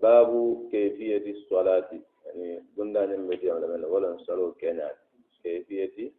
babu 0.00 0.68
kayfiyati 0.70 1.32
salati. 1.48 2.00
Yani 2.26 2.60
gundañen 2.76 3.20
mbeti 3.24 3.46
yamle 3.46 3.66
men 3.66 3.84
walan 3.84 4.18
salo 4.26 4.52
keñaani 4.60 4.98
kayfiyati 5.42 6.12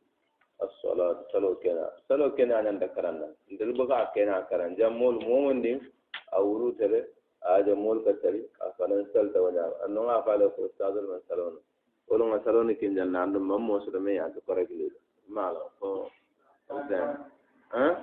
assalat. 0.59 1.17
Salo 1.31 1.55
kena. 1.61 1.85
Salo 2.07 2.31
kena 2.35 2.61
ñanta 2.63 2.87
karanna 2.95 3.27
ndel 3.51 3.73
baka 3.77 4.11
kena 4.13 4.45
karan. 4.49 4.75
Jam 4.77 4.93
moolu 4.97 5.21
momondin 5.21 5.79
a 6.31 6.41
wurutere 6.41 7.05
aja 7.45 7.75
moolu 7.75 8.01
ka 8.03 8.13
tari 8.21 8.41
a 8.59 8.71
fanan 8.77 9.05
salta 9.13 9.39
wañaam 9.41 9.71
annonga 9.85 10.23
faale 10.25 10.49
ko 10.55 10.69
stadol 10.73 11.05
men 11.07 11.21
salona 11.29 11.59
wolunga 12.09 12.41
saloni 12.43 12.75
kinjanna 12.75 13.21
andum 13.23 13.43
mammo 13.45 13.79
soto 13.85 13.99
men 13.99 14.15
yaade 14.15 14.39
korakilila 14.45 14.97
maala 15.29 15.59
ko 15.79 16.09
hein 17.73 17.93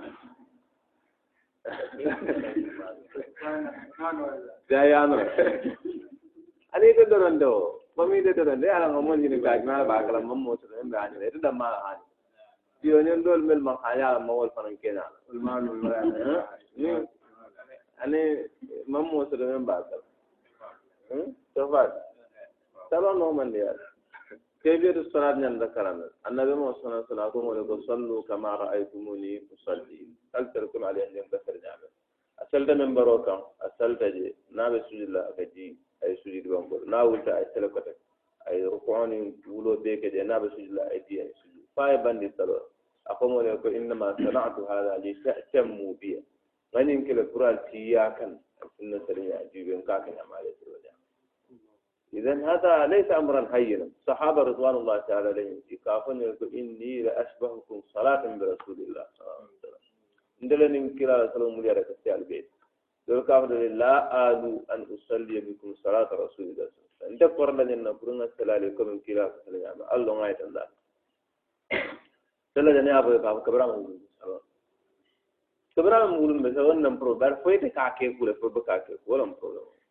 ಜಯಾನು 4.71 5.16
ಅನೇಕ 6.75 6.98
ದೊರಂದು 7.11 7.50
ಮಮ್ಮಿ 7.98 8.16
ಇದೆ 8.18 8.32
ದೊರಂದೆ 8.32 8.68
ಅಲ್ಲ 8.68 8.86
ಮಮ್ಮ 8.93 9.14
ನಿನ 9.14 9.36
ಕಾಜ್ಮಾ 9.44 9.76
ಬಾಕಲ 9.85 10.16
ಮಮ್ಮ 10.22 10.43
ಮೋಸದ 10.44 10.72
ರಾಜನ 10.94 11.22
ಇದು 11.22 11.40
ನಮ್ಮ 11.44 11.64
ಹಾನಿ 11.82 12.04
ಯೋನಿಯನ್ 12.85 13.25
ದೋಲ್ 13.25 13.43
ಮೇಲ್ 13.43 13.61
ಮಮ್ಮ 13.61 13.80
ಹಾಯಾ 13.82 14.08
ಮೋಲ್ 14.29 14.50
ಫನಂ 14.50 14.76
ಕೇನಾ 14.76 15.04
ಉಲ್ಮಾನ್ 15.30 15.68
ಉಲ್ಮಾನ್ 15.68 16.12
ಅನೆ 18.02 18.22
ಮಮ್ಮ 18.93 19.07
ಮೋಸದ 19.13 19.50
ಬಾಕಲ 19.64 20.00
ಹ್ಮ್ 21.10 21.29
ಸಫಾತ್ 21.54 21.99
ಸಲೋ 22.90 23.13
ನೋ 23.18 23.29
ಮಂದಿಯಾರ್ 23.32 23.80
كيفية 24.62 24.90
الصلاة 24.90 25.34
عند 25.34 25.64
كلام 25.64 26.04
النبي 26.29 26.54
محمد 26.54 26.75
صلى 26.75 27.02
الله 27.11 27.22
عليه 27.22 27.61
وسلم 27.61 27.82
صلوا 27.82 28.22
كما 28.22 28.50
رأيتموني 28.54 29.43
أصلي. 29.54 30.07
هل 30.35 30.52
تركم 30.52 30.85
عليه 30.85 31.08
أن 31.08 31.16
ينبثر 31.16 31.54
نعمة 31.62 31.88
أسألت 32.42 32.70
من 32.70 32.94
بروكا 32.94 33.50
أسألت 33.61 34.02
جي. 34.02 34.34
نابي 34.50 34.83
سجد 34.86 35.02
الله 35.08 35.28
أكجي 35.28 35.77
أي 36.05 36.16
سجد 36.16 36.48
بانبور 36.48 36.84
ناولت 36.86 37.28
أي 37.28 37.46
سلكتك 37.55 37.96
أي 38.48 38.64
ركوعني 38.64 39.34
ولو 39.48 39.77
بيك 39.77 40.06
جي. 40.06 40.22
نابي 40.22 40.48
سجد 40.55 40.68
الله 40.70 40.90
أي 40.90 40.98
دي 41.08 41.22
أي 41.22 41.33
سجد 41.42 41.66
فاي 41.77 41.96
بندي 41.96 42.30
صلاة 42.38 42.62
أقوم 43.06 43.40
لكم 43.40 43.68
إنما 43.68 44.16
صنعت 44.16 44.58
هذا 44.70 45.02
لتأتموا 45.05 45.94
بي. 46.00 46.22
غني 46.74 46.92
يمكن 46.92 47.18
القرآن 47.18 47.58
تياكا 47.70 48.38
سنة 48.78 49.00
سريعة 49.06 49.42
جيبين 49.52 49.83
كاكا 49.83 50.10
يا 50.10 50.24
مالك. 50.30 50.61
إذا 52.18 52.34
هذا 52.50 52.86
ليس 52.86 53.10
أمرا 53.10 53.48
هينا 53.52 53.88
صحابة 54.06 54.42
رضوان 54.42 54.74
الله 54.74 54.96
تعالى 54.98 55.28
عليهم 55.28 55.60
كافن 55.84 56.20
يقول 56.20 56.50
إني 56.55 57.02
لأشبهكم 57.02 57.82
صلاة 57.94 58.22
برسول 58.41 58.78
الله 58.86 59.05
صلى 59.16 59.22
الله 59.27 59.36
عليه 59.41 59.52
وسلم 59.58 59.82
عندنا 60.42 60.66
نمكلا 60.74 61.16
صلى 61.34 61.44
الله 61.44 61.70
عليه 61.70 61.80
وسلم 61.80 62.14
البيت 62.14 62.48
لو 63.08 63.24
كافر 63.28 63.52
لا 63.83 63.94
آل 64.30 64.42
أن 64.74 64.80
أصلي 64.94 65.40
بكم 65.46 65.74
صلاة 65.84 66.08
رسول 66.24 66.44
الله 66.46 66.66
صلى 66.72 66.80
الله 66.80 66.90
عليه 66.92 66.96
وسلم 66.96 67.08
عند 67.10 67.22
قرنا 67.38 67.62
أن 67.62 67.88
قرنا 68.00 68.28
صلى 68.38 68.52
عليكم 68.52 68.84
من 68.88 68.98
كلا 69.06 69.24
صلى 69.44 69.56
الله 69.56 69.68
عليه 69.68 69.84
وسلم 69.84 69.88
الله 69.96 70.14
ما 70.20 70.28
يتنزل 70.33 70.66
صلى 72.55 72.70
الله 72.70 72.92
عليه 72.92 73.14
وسلم 73.18 73.38
كبرام 73.46 73.70
كبرام 75.77 76.10
مقولون 76.14 76.38
مثلا 76.42 76.74
نمبر 76.86 77.12
بار 77.20 77.33
فويت 77.42 77.64
كاكي 77.77 78.06
كولا 78.18 78.33
فويت 78.33 78.58
كاكي 78.66 78.96
كولا 79.06 79.24
مبروك 79.24 79.81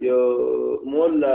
yo 0.00 0.80
molla 0.84 1.34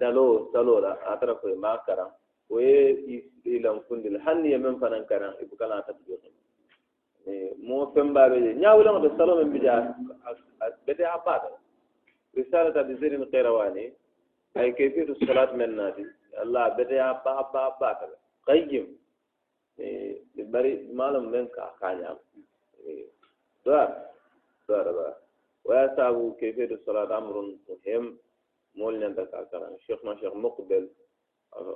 dalo 0.00 0.48
salola 0.52 0.96
atara 1.12 1.34
koye 1.40 1.54
ma 1.54 1.78
karan 1.86 2.10
oye 2.50 2.96
ilan 3.44 3.80
kundil 3.88 4.18
hanni 4.24 4.50
ye 4.50 4.58
men 4.58 4.78
fanan 4.80 5.04
karan 5.06 5.34
ibu 5.42 5.56
kana 5.56 5.82
tata 5.86 5.98
joni 6.08 6.30
mo 7.66 7.92
fembaɓe 7.94 8.36
je 8.44 8.50
ñawulangoto 8.60 9.16
salo 9.16 9.36
men 9.36 9.48
mbija 9.48 9.94
bete 10.86 11.04
ha 11.04 11.18
paata 11.24 11.48
risalat 12.34 12.76
abi 12.76 12.94
zerin 13.00 13.24
kairawani 13.30 13.92
ay 14.54 14.72
kayfiyatu 14.72 15.14
solat 15.26 15.52
men 15.56 15.76
naati 15.76 16.04
allah 16.42 16.74
bete 16.76 16.96
ha 16.98 17.20
ba 17.24 17.30
ha 17.36 17.42
ba 17.52 17.60
ha 17.64 17.70
paataɓe 17.80 18.14
qayyim. 18.46 18.86
Ɓe 20.34 20.42
bari 20.52 20.72
malam 20.92 21.30
men 21.30 21.46
ka 21.54 21.74
kañama 21.80 22.20
doar 23.64 23.88
doara 24.68 24.92
bara 24.92 25.12
ويسأل 25.70 26.34
كيفية 26.40 26.74
الصلاة 26.74 27.18
أمر 27.18 27.54
مهم. 27.86 28.18
مولنا 28.74 29.06
ذكر 29.06 29.76
شيخنا 29.86 30.16
شيخ 30.16 30.34
مقبل 30.34 30.90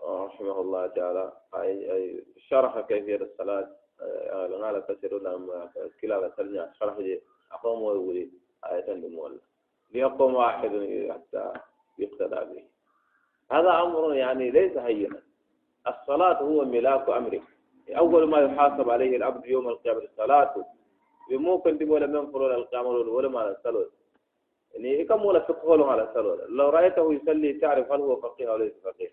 رحمه 0.04 0.60
الله 0.60 0.86
تعالى. 0.86 1.32
أي 1.54 2.24
شرح 2.38 2.80
كيفية 2.80 3.16
الصلاة. 3.16 3.70
لنا 4.50 4.78
كثير 4.88 5.22
لما 5.22 5.70
كلا 6.00 6.28
ترجع. 6.28 6.72
شرح 6.72 7.00
جي 7.00 7.20
أقوم 7.52 7.82
ويقولي 7.82 8.30
آية 8.64 8.92
المولى 8.92 9.38
ليقوم 9.90 10.34
واحد 10.34 10.70
حتى 11.10 11.52
يقتدى 11.98 12.40
به. 12.54 12.64
هذا 13.50 13.82
أمر 13.82 14.14
يعني 14.14 14.50
ليس 14.50 14.76
هينا. 14.76 15.22
الصلاة 15.86 16.42
هو 16.42 16.64
ملاك 16.64 17.08
أمره. 17.08 17.42
أول 17.88 18.28
ما 18.28 18.38
يحاسب 18.40 18.90
عليه 18.90 19.16
العبد 19.16 19.46
يوم 19.46 19.68
القيامة 19.68 19.98
الصلاة 19.98 20.64
ɓe 21.28 21.36
mo 21.38 21.58
konti 21.62 21.84
wala 21.84 22.06
men 22.06 22.30
fulol 22.30 22.52
alkamalol 22.52 23.08
wolema 23.08 23.40
ala 23.40 23.54
salol. 23.62 23.88
Ni 24.78 24.88
e 24.94 25.00
i 25.02 25.06
ka 25.06 25.16
mola 25.16 25.40
fikholon 25.46 25.88
ala 25.90 26.10
salol. 26.14 26.38
Law 26.48 26.70
raytahu 26.70 27.12
yusalli 27.12 27.58
tarif 27.60 27.88
hal 27.88 28.00
huwa 28.00 28.16
faqih 28.22 28.48
aw 28.48 28.56
laysa 28.58 28.80
faqih 28.82 29.10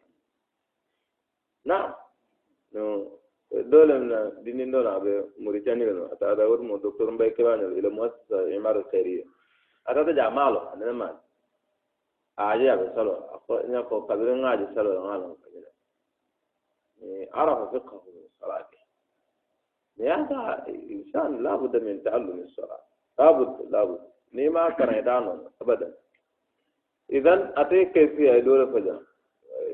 naam. 1.66 1.94
No 2.74 3.22
dolem 3.52 4.08
na 4.08 4.20
dinin 4.44 4.72
dona 4.72 4.92
aɓe 4.98 5.12
mauritanie 5.44 5.92
no 5.94 6.06
ata 6.14 6.32
ada 6.32 6.48
wotmo 6.50 6.78
docteur 6.78 7.12
mbay 7.12 7.32
kibañol 7.36 7.78
ila 7.78 7.90
moasa 7.90 8.38
imar 8.56 8.76
alkhairia 8.78 9.26
atata 9.86 10.12
ja 10.16 10.30
maalo 10.32 10.60
anene 10.72 10.92
maani 10.92 11.20
aje 12.38 12.66
aɓe 12.74 12.86
salo 12.96 13.14
ñako 13.72 13.96
kabire 14.08 14.34
ŋaaji 14.42 14.66
salo 14.76 14.90
ŋaalo 15.06 15.28
kabila 15.44 15.70
arafa 17.40 17.66
fiqahu 17.72 18.10
salati 18.40 18.78
هذا 20.10 20.66
إنسان 20.68 21.44
لابد 21.44 21.84
من 21.84 22.04
تعلم 22.04 22.40
الصلاة. 22.40 22.82
لابد 23.20 23.72
لابد 23.72 24.00
نيما 24.34 24.70
كان 24.70 24.94
أبدا. 25.62 25.94
إذن 27.10 27.54
أتي 27.58 27.86
كيفية 27.86 28.40
دولة 28.40 28.66
فجأة؟ 28.66 29.02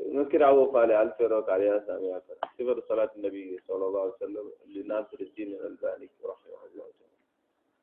نكر 0.08 0.50
أبو 0.50 0.72
فالي 0.72 1.02
ألف 1.02 1.20
روك 1.20 1.48
عليها 1.50 1.84
سامية؟ 1.86 2.22
صفر 2.58 2.80
صلاة 2.88 3.10
النبي 3.16 3.60
صلى 3.68 3.86
الله 3.86 4.00
عليه 4.00 4.12
وسلم 4.12 4.52
لناصر 4.66 5.16
الدين 5.20 5.48
الألباني 5.52 6.08
رحمه 6.24 6.60
الله 6.72 6.84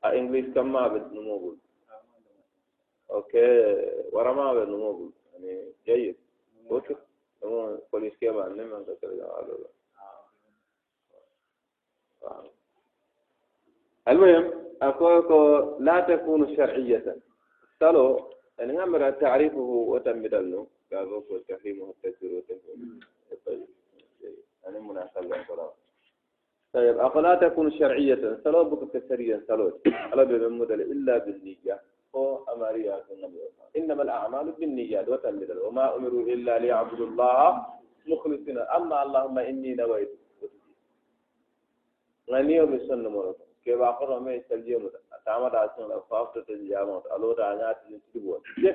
تعالى؟ 0.01 0.19
إنجليز 0.19 0.53
كم 0.53 0.73
ما 0.73 0.87
بد 0.87 1.13
نموغل 1.13 1.57
أوكي 3.11 3.75
ورا 4.11 4.33
ما 4.33 4.53
بد 4.53 4.67
نموغل 4.67 5.09
يعني 5.33 5.71
جيد. 5.85 6.15
أوكي. 6.71 6.95
بوليس 7.91 8.15
كيف 8.15 8.35
أنه 8.35 8.63
من 8.63 8.83
ذكر 8.87 9.07
جمال 9.07 9.65
المهم 14.07 14.51
أقول 14.81 15.75
لا 15.79 15.99
تكون 15.99 16.55
شرعية. 16.55 17.15
سلو 17.79 18.29
أن 18.61 18.79
أمر 18.79 19.11
تعريفه 19.11 19.67
وتم 19.91 20.27
دلنه 20.27 20.67
كذوك 20.91 21.31
والتحريم 21.31 21.81
والتكبير 21.81 22.31
والتكبير 22.33 23.07
طيب 23.45 23.65
أنا 24.67 24.79
مناسبة 24.79 25.41
الصلاة 25.41 25.73
طيب 26.73 26.99
أقول 26.99 27.23
لا 27.23 27.35
تكون 27.35 27.71
شرعية. 27.71 28.39
سلو 28.43 28.63
بك 28.63 28.91
كسريا 28.93 29.43
سلو 29.47 29.79
ألا 30.13 30.23
بمدل 30.23 30.81
إلا 30.81 31.17
بالنية. 31.17 31.81
هو 32.15 32.43
أماريات 32.53 33.05
النبي 33.11 33.39
إنما 33.77 34.03
الأعمال 34.03 34.51
بالنيات 34.51 35.09
وتم 35.09 35.39
وما 35.65 35.95
أمروا 35.95 36.21
إلا 36.21 36.59
ليعبدوا 36.59 37.07
الله 37.07 37.65
مخلصين. 38.07 38.57
أما 38.57 39.03
اللهم 39.03 39.39
إني 39.39 39.75
نويت. 39.75 40.09
mi 42.27 42.79
sonno 42.87 43.09
mono 43.09 43.35
ke 43.64 43.76
ba 43.76 43.92
kono 43.98 44.20
me 44.20 44.42
salje 44.48 44.76
mu 44.78 44.88
tama 45.24 45.50
da 45.50 45.72
sun 45.76 45.88
la 45.88 46.00
fa 46.08 46.26
fa 46.32 46.40
tan 46.46 46.66
jama 46.68 47.02
alo 47.14 47.34
da 47.34 47.54
nya 47.54 47.74
ti 47.86 48.00
ti 48.12 48.18
bo 48.18 48.40
je 48.62 48.72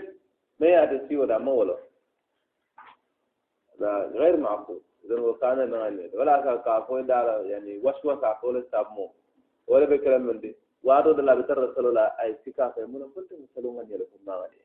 me 0.60 0.70
ya 0.70 0.86
da 0.86 0.98
ti 1.08 1.16
wala 1.16 1.40
mo 1.40 1.54
wala 1.56 1.76
da 3.80 4.08
غير 4.16 4.38
معقول 4.38 4.82
اذا 5.06 5.20
وكان 5.20 5.70
نعني 5.72 6.10
ولا 6.16 6.56
كا 6.64 6.80
كو 6.88 7.00
دا 7.00 7.42
يعني 7.46 7.80
وسوسه 7.84 8.34
كو 8.42 8.62
سابمو 8.72 9.12
ولا 9.68 9.86
بكلام 9.86 10.22
من 10.22 10.40
دي 10.40 10.56
وادو 10.84 11.12
دلا 11.12 11.34
بتر 11.36 11.58
رسول 11.58 11.86
الله 11.88 12.02
اي 12.24 12.36
سكا 12.46 12.70
في 12.70 12.86
من 12.88 13.04
كنت 13.16 13.34
مسلون 13.34 13.78
غني 13.80 13.98
لكم 13.98 14.20
ما 14.28 14.34
غني 14.36 14.60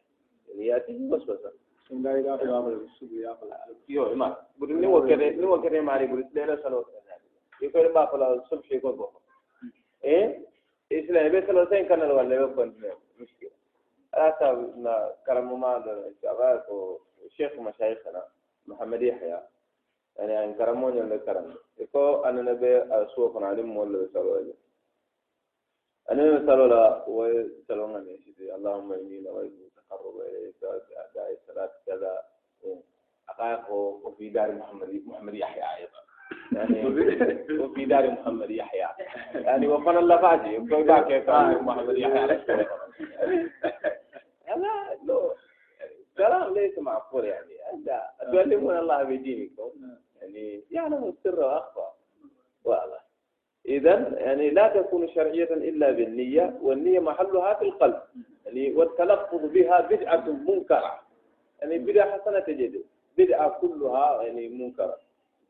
يعني 0.49 0.67
ياتي 0.67 0.95
وسوسه 1.11 1.51
sun 1.91 2.03
ga 2.07 2.15
ga 2.23 2.37
ga 2.39 2.61
ba 2.63 2.71
su 2.99 3.05
ya 3.19 3.35
fala 3.35 3.59
yo 3.89 4.15
ma 4.15 4.29
budin 4.59 4.79
ni 4.81 4.87
wo 4.87 5.03
kede 5.03 5.27
ni 5.35 5.47
wo 5.47 5.59
kede 5.59 5.81
mari 5.83 6.07
budin 6.07 6.31
dela 6.35 6.57
salo 6.63 6.87
يقول 7.63 7.93
ما 7.93 8.07
فلا 8.07 8.35
الصبح 8.35 8.73
يقول 8.73 8.93
بكره 8.93 9.21
إيه؟ 10.06 10.46
إسلام 10.92 11.32
بس 11.32 11.50
لو 11.50 11.66
سين 11.70 11.86
كان 11.86 12.12
ولا 12.12 12.36
يكون 12.36 12.82
مشكلة. 13.20 13.50
أسا 14.14 14.50
كرم 15.28 15.62
ما 15.62 15.78
الشباب 15.78 16.66
والشيخ 16.70 17.52
مشايخنا 17.60 18.24
محمد 18.68 19.02
يحيى. 19.02 19.40
يعني 20.18 20.44
أن 20.44 20.54
كرموني 20.54 21.02
ولا 21.02 21.18
كرم 21.18 21.56
يقول 21.78 22.26
أنا 22.26 22.42
نبي 22.42 22.78
أسوق 22.78 23.44
عليهم 23.44 23.78
ولا 23.78 24.06
بسألوا 24.06 24.54
أنا 26.12 26.40
مثلا 26.40 26.68
لا 26.68 27.06
وسلام 27.08 27.94
عليه 27.96 28.56
اللهم 28.56 28.94
إني 28.94 29.20
نويت 29.20 29.52
التقرب 29.52 30.20
إليك. 30.20 30.56
بأداء 30.62 31.34
الصلاة 31.34 31.72
كذا. 31.86 32.24
أقاك 33.30 33.70
وفي 33.70 34.30
دار 34.30 34.52
محمد 34.52 35.02
محمد 35.06 35.34
يحيى 35.34 35.64
أيضا. 35.78 36.05
وفي 37.60 37.86
دار 37.86 38.12
محمد 38.12 38.52
يحيى. 38.52 38.88
يعني 39.34 39.68
وفن 39.68 39.98
الله 39.98 40.18
فاجي 40.18 40.58
كيف 41.08 41.30
محمد 41.30 41.98
يحيى. 41.98 42.28
لا 44.48 44.98
لا 45.06 45.36
كلام 46.18 46.54
ليس 46.54 46.80
معقول 46.80 47.26
يعني. 47.26 47.56
أنت 47.74 48.02
تعلمون 48.32 48.78
الله 48.78 49.04
بدينكم. 49.04 49.70
يعني 50.22 50.64
يعلم 50.72 51.04
السر 51.18 51.40
وأخفى. 51.40 51.88
واضح. 52.66 53.06
إذا 53.66 54.14
يعني 54.18 54.50
لا 54.50 54.68
تكون 54.68 55.10
شرعية 55.10 55.54
إلا 55.54 55.92
بالنية 55.92 56.60
والنية 56.62 57.00
محلها 57.00 57.54
في 57.54 57.62
القلب. 57.66 58.02
يعني 58.46 58.74
والتلفظ 58.74 59.46
بها 59.46 59.82
بدعة 59.82 60.30
منكرة. 60.30 61.00
يعني 61.62 61.78
بدعة 61.78 62.12
حسنة 62.20 62.40
تجد 62.40 62.84
بدعة 63.18 63.50
كلها 63.50 64.24
يعني 64.24 64.50
منكرة. 64.50 64.98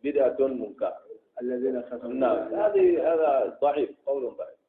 بدعة 0.04 0.36
منكرة. 0.40 0.98
الذين 1.42 1.82
خسروا. 1.82 2.14
نعم. 2.14 2.38
هذه 2.54 3.14
هذا 3.14 3.58
ضعيف 3.62 3.90
قول 4.06 4.24
ضعيف. 4.38 4.60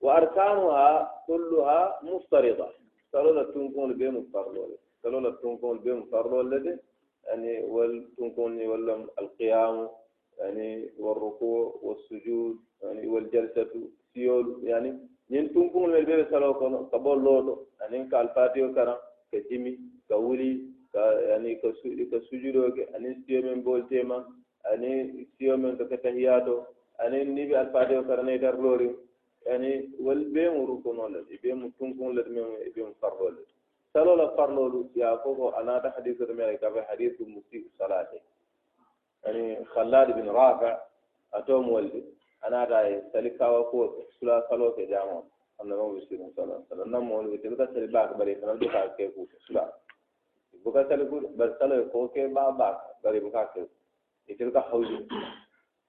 وأركانها 0.00 1.14
كلها 1.26 1.98
مفترضة. 2.02 2.68
صلولا 3.12 3.42
تنكون 3.42 3.92
بهم 3.92 4.16
مفترضة 4.16 4.68
صلولا 5.02 5.30
تنكون 5.30 5.78
بهم 5.78 5.98
مفترضة 5.98 6.78
يعني 7.26 7.64
والتنكون 7.64 8.66
ولا 8.66 8.94
القيام 9.18 9.88
يعني 10.38 10.90
والركوع 10.98 11.74
والسجود 11.82 12.56
يعني 12.82 13.06
والجلسة 13.06 13.70
سيول 14.14 14.60
يعني 14.64 14.98
ñin 15.32 15.48
tunkuŋol 15.54 15.90
mel 15.92 16.04
be 16.08 16.24
saloo 16.30 16.54
kono 16.60 16.78
ka 16.90 16.98
bo 17.04 17.12
loolo 17.24 17.54
aniŋ 17.84 18.02
ka 18.10 18.16
alfatiyo 18.22 18.66
karaŋ 18.76 18.98
ka 19.30 19.38
jimi 19.48 19.72
ka 20.08 20.16
wuli 20.24 20.50
ka 20.92 21.02
yani 21.30 21.50
ani 24.70 25.26
siyo 25.38 25.56
men 25.58 25.76
to 25.78 25.84
keta 25.86 26.10
hiyato 26.10 26.66
ani 26.98 27.24
ni 27.24 27.46
be 27.46 27.56
alfaade 27.58 27.98
o 27.98 28.02
karane 28.04 28.38
dar 28.38 28.54
lori 28.58 28.90
ani 29.50 29.90
wal 29.98 30.24
be 30.32 30.48
mu 30.50 30.66
ruko 30.66 30.92
no 30.92 31.08
le 31.08 31.20
be 31.42 31.54
mu 31.54 31.70
tunkun 31.78 32.14
le 32.14 32.22
me 32.30 32.70
be 32.74 32.82
mu 32.82 32.94
farlo 33.00 33.28
le 33.30 33.42
salo 33.92 34.14
la 34.16 34.30
farlo 34.36 34.68
lu 34.68 34.90
ya 34.94 35.16
ko 35.18 35.34
ko 35.34 35.52
anata 35.58 35.90
hadith 35.96 36.20
me 36.30 36.56
ka 36.58 36.70
be 36.70 36.80
hadith 36.88 37.18
musi 37.20 37.66
salati 37.78 38.18
ani 39.26 39.56
khallad 39.74 40.14
bin 40.14 40.26
rafi 40.30 40.70
atom 41.32 41.68
waldi 41.70 42.04
anata 42.46 42.88
e 42.88 43.02
salikawa 43.12 43.70
ko 43.70 44.06
sula 44.18 44.46
salo 44.48 44.72
ke 44.74 44.86
jamo 44.86 45.26
annaba 45.60 45.82
mu 45.90 46.00
sirrin 46.06 46.30
sallallahu 46.34 46.62
alaihi 46.62 46.70
wasallam 46.70 46.90
nan 46.90 47.02
mo 47.04 47.22
le 47.22 47.38
te 47.38 47.48
ka 47.56 47.66
sali 47.74 47.86
ba 47.88 48.08
ka 48.08 48.14
bare 48.14 48.34
kan 48.40 48.58
ka 48.58 48.94
ke 48.96 49.10
ku 49.14 49.26
sula. 49.46 49.66
Buka 50.64 50.86
sali 50.88 51.06
ku 51.10 51.18
bar 51.36 51.50
salo 51.58 51.82
ko 51.90 52.08
ke 52.14 52.28
ba 52.34 52.50
ba 52.54 52.78
bare 53.02 53.20
buka 53.20 53.46
ke 53.54 53.60
ku 53.66 53.81
تلك 54.28 54.58
حوجي 54.58 55.08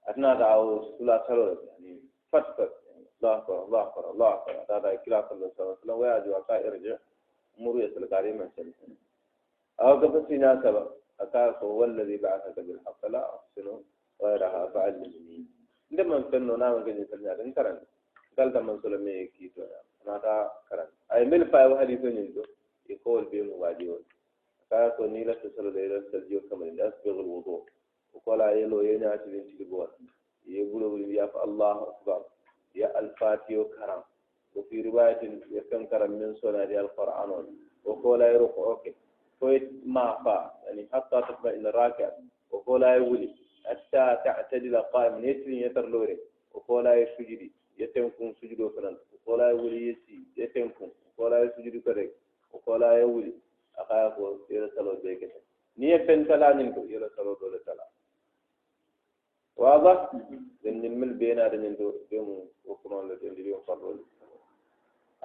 أثناء 0.08 0.38
دعوة 0.38 0.98
سلا 0.98 1.24
سلو 1.28 1.56
يعني 1.68 2.00
فت 2.32 2.46
فت 2.56 2.72
الله 3.18 3.36
أكبر 3.36 3.64
الله 3.64 3.82
أكبر 3.82 4.10
الله 4.10 4.34
أكبر. 4.34 4.76
هذا 4.76 4.94
كلا 4.94 5.28
صلى 5.28 5.32
الله 5.32 5.52
عليه 5.58 5.72
وسلم 5.72 5.98
ويا 5.98 6.38
أكا 6.38 6.68
إرجع 6.68 6.96
مروا 7.58 7.80
يسلكاري 7.80 8.32
من 8.32 8.48
سلسل 8.56 8.92
أو 9.80 10.00
كفر 10.00 10.24
سينا 10.28 10.60
سبب 10.62 10.86
أتاك 11.20 11.56
هو 11.56 11.84
الذي 11.84 12.16
بعثك 12.16 12.60
بالحق 12.60 13.06
لا 13.06 13.22
أحسن 13.36 13.66
غيرها 14.22 14.66
فعلمني. 14.66 15.44
عندما 15.90 16.18
نفنو 16.18 16.56
نعم 16.56 16.84
كن 16.84 16.96
يسلنا 17.02 17.34
كن 17.34 17.52
كرن. 17.52 17.80
قال 18.38 18.52
تمن 18.52 18.80
سلمي 18.82 19.26
كيتو 19.26 19.62
أنا 20.06 20.18
تا 20.18 20.52
كرن. 20.68 20.88
أي 21.12 21.24
من 21.24 21.44
فاي 21.44 21.66
وهدي 21.66 21.96
تنينتو 21.96 22.44
يقول 22.88 23.24
بهم 23.24 23.48
واجبون 23.50 24.02
أتاك 24.66 25.00
نيلا 25.00 25.34
تسلو 25.34 25.70
ليلا 25.70 26.10
سلجيو 26.12 26.40
كمان 26.50 26.80
أسبغ 26.80 27.20
الوضوء. 27.20 27.62
وقال 28.14 28.40
يلو 28.40 28.80
ينا 28.80 29.16
تبين 29.16 29.58
تلبون 29.58 29.88
يقولوا 30.46 30.98
يا 30.98 31.44
الله 31.44 31.76
أكبر. 31.88 32.20
يا 32.74 32.98
الفاتيو 32.98 33.64
كرم. 33.64 34.02
وفي 34.56 34.82
رواية 34.82 35.22
يكن 35.50 35.86
كرم 35.86 36.10
من 36.10 36.34
سنة 36.34 36.64
القرآن. 36.64 37.30
وقال 37.84 38.20
يروح 38.20 38.54
أوكي 38.58 38.94
كويت 39.40 39.70
ما 39.86 40.22
فا. 40.24 40.50
يعني 40.64 40.86
حتى 40.92 41.20
تطمئن 41.28 41.66
راكع. 41.66 42.10
وقولا 42.50 42.94
يولي 42.94 43.30
حتى 43.66 44.04
تعتدل 44.24 44.76
قائما 44.76 45.18
يترين 45.26 45.58
يتر 45.62 45.86
لوري. 45.86 46.18
وقولا 46.54 46.94
يسجدي 46.94 47.52
يتنكم 47.78 48.32
سجدو 48.40 48.68
فلان. 48.68 48.96
وقولا 49.12 49.50
يولي 49.50 49.88
يسي. 49.88 50.18
يتنكم. 50.36 50.88
وقولا 51.18 51.42
يسجدو 51.42 51.80
كريك 51.80 52.12
وقولا 52.52 52.92
يولي 52.92 53.32
أخاكو 53.78 54.38
يلا 54.50 54.70
سلو 54.74 54.94
بيكتا 55.02 55.40
نية 55.78 56.06
فن 56.06 56.28
تلا 56.28 56.52
ننكو 56.52 56.80
يلا 56.88 57.08
سلو 57.16 57.34
دولة 57.34 57.58
تلا 57.66 57.86
واضح؟ 59.56 60.12
لأن 60.62 60.84
المل 60.84 61.14
بينا 61.14 61.40
لأن 61.40 61.76
اليوم 62.12 62.48
وكمان 62.66 63.08
لأن 63.08 63.32
اليوم 63.32 63.60
صلوا 63.66 63.94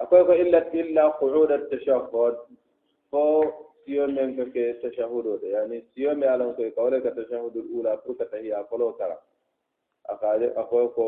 أقول 0.00 0.30
إلا 0.30 0.74
إلا 0.74 1.08
قعود 1.08 1.52
التشهد. 1.52 2.36
فو 3.12 3.44
سيوم 3.84 4.14
من 4.14 4.36
كك 4.36 4.56
التشهد 4.56 5.40
يعني 5.42 5.84
سيوم 5.94 6.24
على 6.24 6.44
أنك 6.44 6.58
يقول 6.58 6.92
لك 6.92 7.06
التشهد 7.06 7.56
الأولى 7.56 7.98
فوق 8.06 8.16
تهي 8.16 8.54
أقوله 8.54 8.90
ترى. 8.90 9.18
أقول 10.06 10.44
أقول 10.44 10.88
ك 10.88 10.98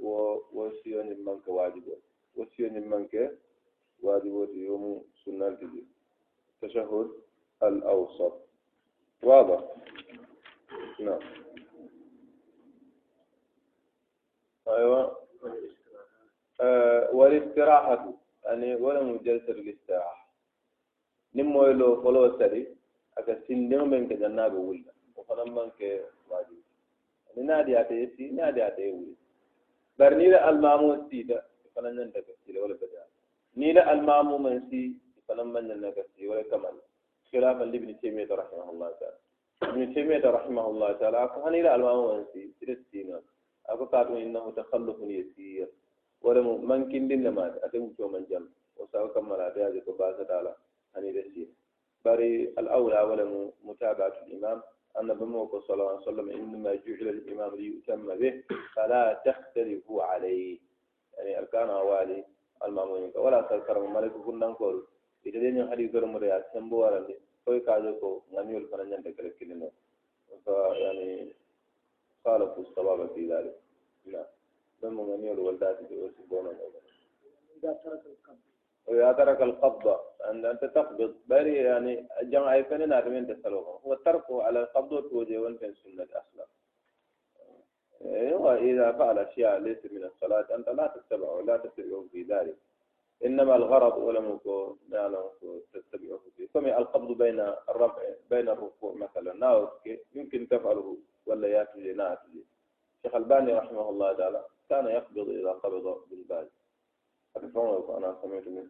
و 0.00 0.38
وسيوم 0.52 1.06
من 1.06 1.40
كواجب 1.46 1.84
وسيوم 2.36 2.74
من 2.90 3.06
ك 3.06 3.38
واجب 4.02 4.48
يوم 4.54 5.04
سنة 5.24 5.48
الجديد. 5.48 5.88
التشهد 6.62 7.10
الأوسط. 7.62 8.32
واضح؟ 9.22 9.60
نعم. 11.00 11.20
الاستراحة 17.58 18.12
يعني 18.44 18.74
ولا 18.74 19.02
مجلس 19.02 19.50
الاستراحة 19.50 20.28
نمو 21.34 21.66
إلو 21.66 22.02
فلو 22.02 22.38
سري 22.38 22.62
أكا 23.18 23.34
سن 23.48 23.68
نوم 23.68 23.94
إنك 23.94 24.12
جنة 24.12 24.48
بولا 24.48 24.92
وفنا 25.16 25.44
منك 25.44 25.80
واجب. 26.30 26.62
يعني 27.26 27.46
نادي 27.48 27.80
آتي 27.80 27.94
يسي 27.94 28.30
نادي 28.30 28.66
آتي 28.66 28.82
يولي 28.88 29.14
بر 29.98 30.14
نيلة 30.14 30.48
المامو 30.48 31.10
سيدة 31.10 31.42
فنا 31.74 31.90
ننتك 31.90 32.26
سيلة 32.46 32.62
ولا 32.62 32.74
بجاء 32.74 33.08
نيلة 33.56 33.92
المامو 33.92 34.38
من 34.38 34.70
سي 34.70 34.92
فنا 35.28 35.42
من 35.42 35.68
ننتك 35.68 36.06
سيلة 36.16 36.30
ولا 36.30 36.42
كمان. 36.42 36.76
خلافا 37.32 37.64
لابن 37.64 38.00
تيمية 38.00 38.30
رحمه 38.30 38.70
الله 38.70 38.90
تعالى. 39.00 39.18
ابن 39.62 39.94
تيمية 39.94 40.24
رحمه 40.24 40.66
الله 40.70 40.92
تعالى 40.92 41.24
أكا 41.24 41.48
هنيلة 41.48 41.74
المامو 41.74 42.16
من 42.16 42.24
سي 42.32 42.50
سيدة 42.60 42.80
سينا 42.90 43.20
أكا 43.66 43.84
قاتل 43.84 44.16
إنه 44.16 44.50
تخلف 44.50 44.96
يسير. 45.02 45.68
ولم 46.22 46.68
من 46.68 46.80
كن 46.92 47.08
دين 47.08 47.28
ما 47.28 47.44
أتم 47.64 47.92
شو 47.96 48.08
من 48.08 48.24
جم 48.30 48.44
وسأو 48.76 49.08
كمل 49.14 49.40
هذا 49.40 49.68
هذا 49.68 49.78
كباسة 49.86 50.22
تعالى 50.30 50.52
أني 50.96 51.10
بسير 51.16 51.48
بري 52.04 52.34
الأولى 52.58 53.00
ولا 53.08 53.24
متابعة 53.64 54.16
الإمام 54.26 54.62
أن 55.00 55.08
بموك 55.18 55.56
صلى 55.56 55.74
الله 55.74 55.88
عليه 55.88 56.06
وسلم 56.08 56.26
إنما 56.30 56.74
جعل 56.74 57.06
الإمام 57.16 57.50
ليؤتم 57.56 58.06
به 58.20 58.42
فلا 58.74 59.22
تختلفوا 59.26 60.02
عليه 60.02 60.58
يعني 61.16 61.38
أركان 61.38 61.68
أوالي 61.70 62.24
المامون 62.64 63.12
ولا 63.16 63.40
تذكر 63.50 63.78
ملك 63.86 64.12
كنا 64.12 64.46
نقول 64.46 64.76
إذا 65.26 65.38
دين 65.40 65.70
حديث 65.70 65.94
المريات 65.94 66.44
سنبو 66.52 66.76
ولا 66.84 67.08
كوي 67.44 67.60
كاجوكو 67.60 68.10
نميول 68.32 68.64
فنان 68.68 68.92
ينتك 68.92 69.20
لكلنا 69.20 69.70
فيعني 70.44 71.34
خالفوا 72.24 72.62
الصواب 72.62 73.00
في 73.14 73.22
ذلك 73.32 73.56
نعم 74.06 74.24
بمو 74.82 75.16
نميول 75.16 75.38
والداتي 75.38 75.84
بوسبونا 75.90 76.50
إذا 77.58 77.72
ترك 77.84 78.02
القبر 78.06 78.38
وإذا 78.86 79.12
ترك 79.12 79.42
القبض. 79.42 79.98
أن 80.24 80.46
أنت 80.46 80.64
تقبض. 80.64 81.14
بري 81.26 81.56
يعني 81.56 82.08
جمع 82.22 82.56
يفنن 82.56 82.92
هذا 82.92 83.08
من 83.08 83.26
تسلوه 83.26 83.80
هو 83.84 83.94
تركه 83.94 84.42
على 84.42 84.60
القبض 84.60 85.10
توجه 85.10 85.38
وانت 85.38 85.60
سنة 85.64 86.08
أصلا 86.22 86.46
وإذا 88.38 88.92
فعل 88.92 89.18
أشياء 89.18 89.58
ليس 89.58 89.78
من 89.92 90.04
الصلاة 90.04 90.54
أنت 90.54 90.68
لا 90.68 90.86
تتبعه 90.86 91.32
ولا 91.36 91.56
تتبعه 91.56 92.04
في 92.12 92.22
ذلك. 92.22 92.56
إنما 93.24 93.56
الغرض 93.56 93.96
ولم 93.98 94.34
يكن 94.34 94.76
نعلم 94.88 95.24
تتبعه 95.72 96.20
فيه. 96.36 96.48
كما 96.54 96.78
القبض 96.78 97.18
بين 97.18 97.40
الرفع 97.68 98.02
بين 98.30 98.48
الركوع 98.48 98.94
مثلا. 98.94 99.32
ناوك 99.34 99.88
يمكن 100.14 100.48
تفعله 100.48 100.96
ولا 101.26 101.48
يأتي 101.48 101.92
ناتي 101.92 102.44
شيخ 103.02 103.14
ألباني 103.14 103.52
رحمه 103.52 103.88
الله 103.90 104.12
تعالى 104.12 104.44
كان 104.70 104.86
يقبض 104.86 105.28
إذا 105.28 105.50
قبض 105.50 106.04
بالبال 106.10 106.48
أتفهم 107.36 107.96
أنا 107.96 108.18
سمعت 108.22 108.46
منه. 108.48 108.68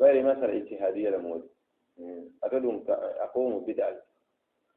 غير 0.00 0.22
مثلا 0.24 0.56
اجتهادية 0.56 1.10
لمود. 1.10 1.48
أتدون 2.44 2.84
أقوم 3.26 3.64
بدعة. 3.64 4.02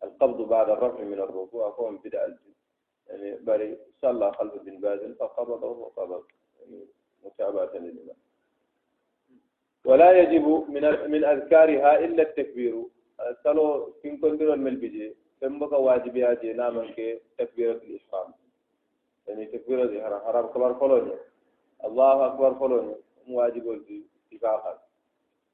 القبض 0.04 0.42
بعد 0.50 0.70
الرفع 0.70 1.04
من 1.04 1.20
الركوع 1.20 1.68
أقوم 1.68 1.98
بدعة. 1.98 2.38
يعني 3.08 3.38
بري 3.38 3.78
صلى 4.02 4.32
خلف 4.34 4.54
بن 4.64 4.80
باز 4.80 5.00
فقبضه 5.00 5.68
وقبض. 5.68 6.24
يعني 6.62 6.86
متابعة 7.26 7.74
للإمام. 7.74 8.16
ولا 9.86 10.12
يجب 10.12 10.66
من 10.70 11.12
من 11.12 11.24
أذكارها 11.26 12.00
إلا 12.00 12.24
التكبير. 12.24 12.84
سلو 13.44 13.94
كن 14.04 14.18
كندر 14.18 14.54
الملبجي 14.54 15.16
كم 15.42 15.60
بقى 15.60 15.84
واجب 15.84 16.16
ياجي 16.16 16.54
نامن 16.54 16.94
كي 16.94 17.20
تكبيرة 17.38 17.72
الإحرام 17.74 18.34
يعني 19.28 19.46
تكبيرة 19.46 19.84
الإحرام 19.84 20.20
حرام. 20.22 20.46
كبار 20.48 20.74
فلوني 20.74 21.14
الله 21.86 22.26
أكبر 22.26 22.54
فلوني 22.56 22.96
واجب 23.30 23.66
اتفاقا. 24.32 24.80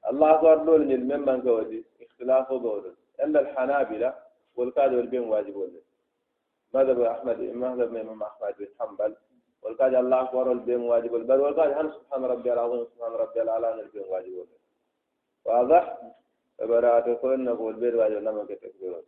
الله 0.09 0.35
أكبر 0.35 0.55
دول 0.57 0.81
من 0.87 1.19
من 1.25 1.41
كودي 1.41 1.85
اختلاف 2.01 2.53
دول 2.53 2.95
إلا 3.23 3.39
الحنابلة 3.39 4.13
والكاد 4.55 4.93
والبين 4.93 5.21
واجب 5.29 5.55
ولد 5.55 5.81
مذهب 6.73 7.01
أحمد 7.01 7.39
مذهب 7.39 7.95
الإمام 7.95 8.23
أحمد 8.23 8.53
بن 8.59 8.67
حنبل. 8.79 9.15
الله 9.81 10.21
أكبر 10.21 10.47
والبين 10.49 10.81
واجب 10.81 11.11
بل 11.27 11.39
والكاد 11.39 11.71
هل 11.77 11.93
سبحان 11.93 12.25
ربي 12.25 12.53
العظيم 12.53 12.85
سبحان 12.85 13.11
ربي 13.11 13.41
الأعلى 13.41 13.81
البين 13.81 14.03
واجب 14.09 14.33
ولد 14.37 14.49
واضح؟ 15.45 15.97
فبراءة 16.57 17.13
كل 17.13 17.43
نقول 17.43 17.73
بير 17.73 17.95
واجب 17.97 18.17
لما 18.17 18.43
كتكبير 18.49 19.03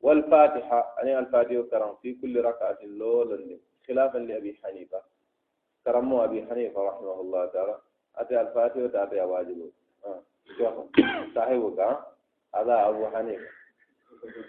والفاتحة 0.00 0.94
يعني 0.98 1.18
الفاتحة 1.18 1.62
كرم 1.62 1.94
في 2.02 2.14
كل 2.14 2.44
ركعة 2.44 2.78
لول 2.82 3.60
خلافا 3.88 4.18
لأبي 4.18 4.58
حنيفة. 4.64 5.02
كرمه 5.84 6.24
أبي 6.24 6.46
حنيفة 6.46 6.82
رحمه 6.82 7.20
الله 7.20 7.46
تعالى. 7.46 7.78
أتى 8.16 8.40
الفاتحة 8.40 8.80
وتأتي 8.80 9.20
واجب 9.20 9.70
آه. 10.04 10.22
صاحبك 11.34 11.80
هذا 12.54 12.88
أبو 12.88 13.06
حنيفة. 13.06 13.48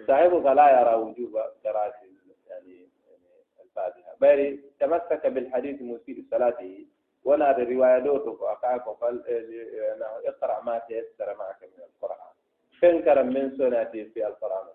صاحبك 0.07 0.45
لا 0.45 0.81
يرى 0.81 0.95
وجوب 0.95 1.37
قراءة 1.65 1.93
يعني 2.49 2.87
الفاتحة. 3.63 4.11
بل 4.21 4.59
تمسك 4.79 5.27
بالحديث 5.27 5.81
مسيء 5.81 6.23
صلاته 6.31 6.85
ولا 7.23 7.51
رواية 7.51 7.99
دوتك 7.99 8.41
أقاك 8.41 8.83
اقرأ 10.25 10.61
ما 10.63 10.79
تيسر 10.87 11.35
معك 11.35 11.61
من 11.63 11.83
القرآن. 11.83 12.33
تنكر 12.81 13.23
من 13.23 13.57
سنتي 13.57 14.05
في 14.05 14.27
القرآن. 14.27 14.67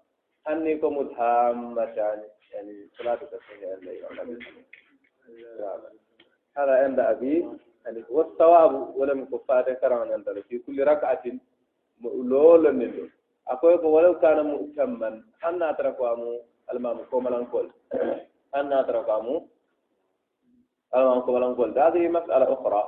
أني 0.48 0.74
متهامة 0.74 1.82
يعني 1.82 2.22
يعني 2.52 2.88
صلاتك 2.98 3.28
في 3.28 3.74
الليل 3.74 4.04
هذا 6.56 6.72
عند 6.84 7.00
أبي 7.00 7.48
يعني 7.84 8.04
والثواب 8.10 8.96
ولم 8.96 9.24
كفار 9.24 9.72
كرم 9.74 10.12
عند 10.12 10.44
في 10.48 10.58
كل 10.58 10.84
ركعة 10.84 11.22
لولا 12.04 12.70
منه 12.70 13.08
أقول 13.48 13.84
ولو 13.84 14.18
كان 14.18 14.46
مؤتما 14.46 15.22
أن 15.44 15.62
أتركوا 15.62 16.38
المام 16.72 16.98
كوملان 17.10 17.46
كل 17.46 17.70
أن 18.54 18.72
أتركوا 18.72 19.40
المام 20.94 21.20
كوملان 21.20 21.54
كل 21.54 21.78
هذه 21.78 22.08
مسألة 22.08 22.52
أخرى. 22.52 22.84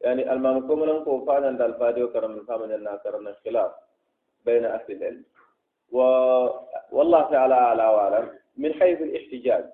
يعني 0.00 0.32
المام 0.32 0.68
كوملان 0.68 1.04
كل 1.04 1.24
فان 1.26 1.44
عند 1.44 1.62
الفادي 1.62 2.02
وكرم 2.02 2.32
الفام 2.32 2.62
عندنا 2.62 2.96
كرم 2.96 3.28
الخلاف 3.28 3.72
بين 4.44 4.64
أهل 4.64 4.92
العلم. 4.92 5.24
و... 5.92 5.98
والله 6.92 7.22
تعالى 7.30 7.54
أعلى 7.54 7.84
وأعلم 7.94 8.26
من 8.56 8.70
حيث 8.74 8.98
الاحتجاج 9.02 9.64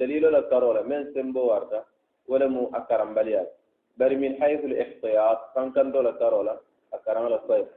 دليل 0.00 0.24
الكرولة 0.36 0.82
من 0.82 1.14
سنبو 1.14 1.42
ورده 1.50 1.84
ولم 2.28 2.54
أكرم 2.74 3.14
بليات 3.14 3.50
بل 3.96 4.12
من 4.22 4.32
حيث 4.42 4.60
الاحتياط 4.64 5.38
كان 5.54 5.72
كان 5.72 5.92
دولة 5.92 6.10
كرولة 6.20 6.54
أكرم 6.92 7.26
الصيف 7.26 7.68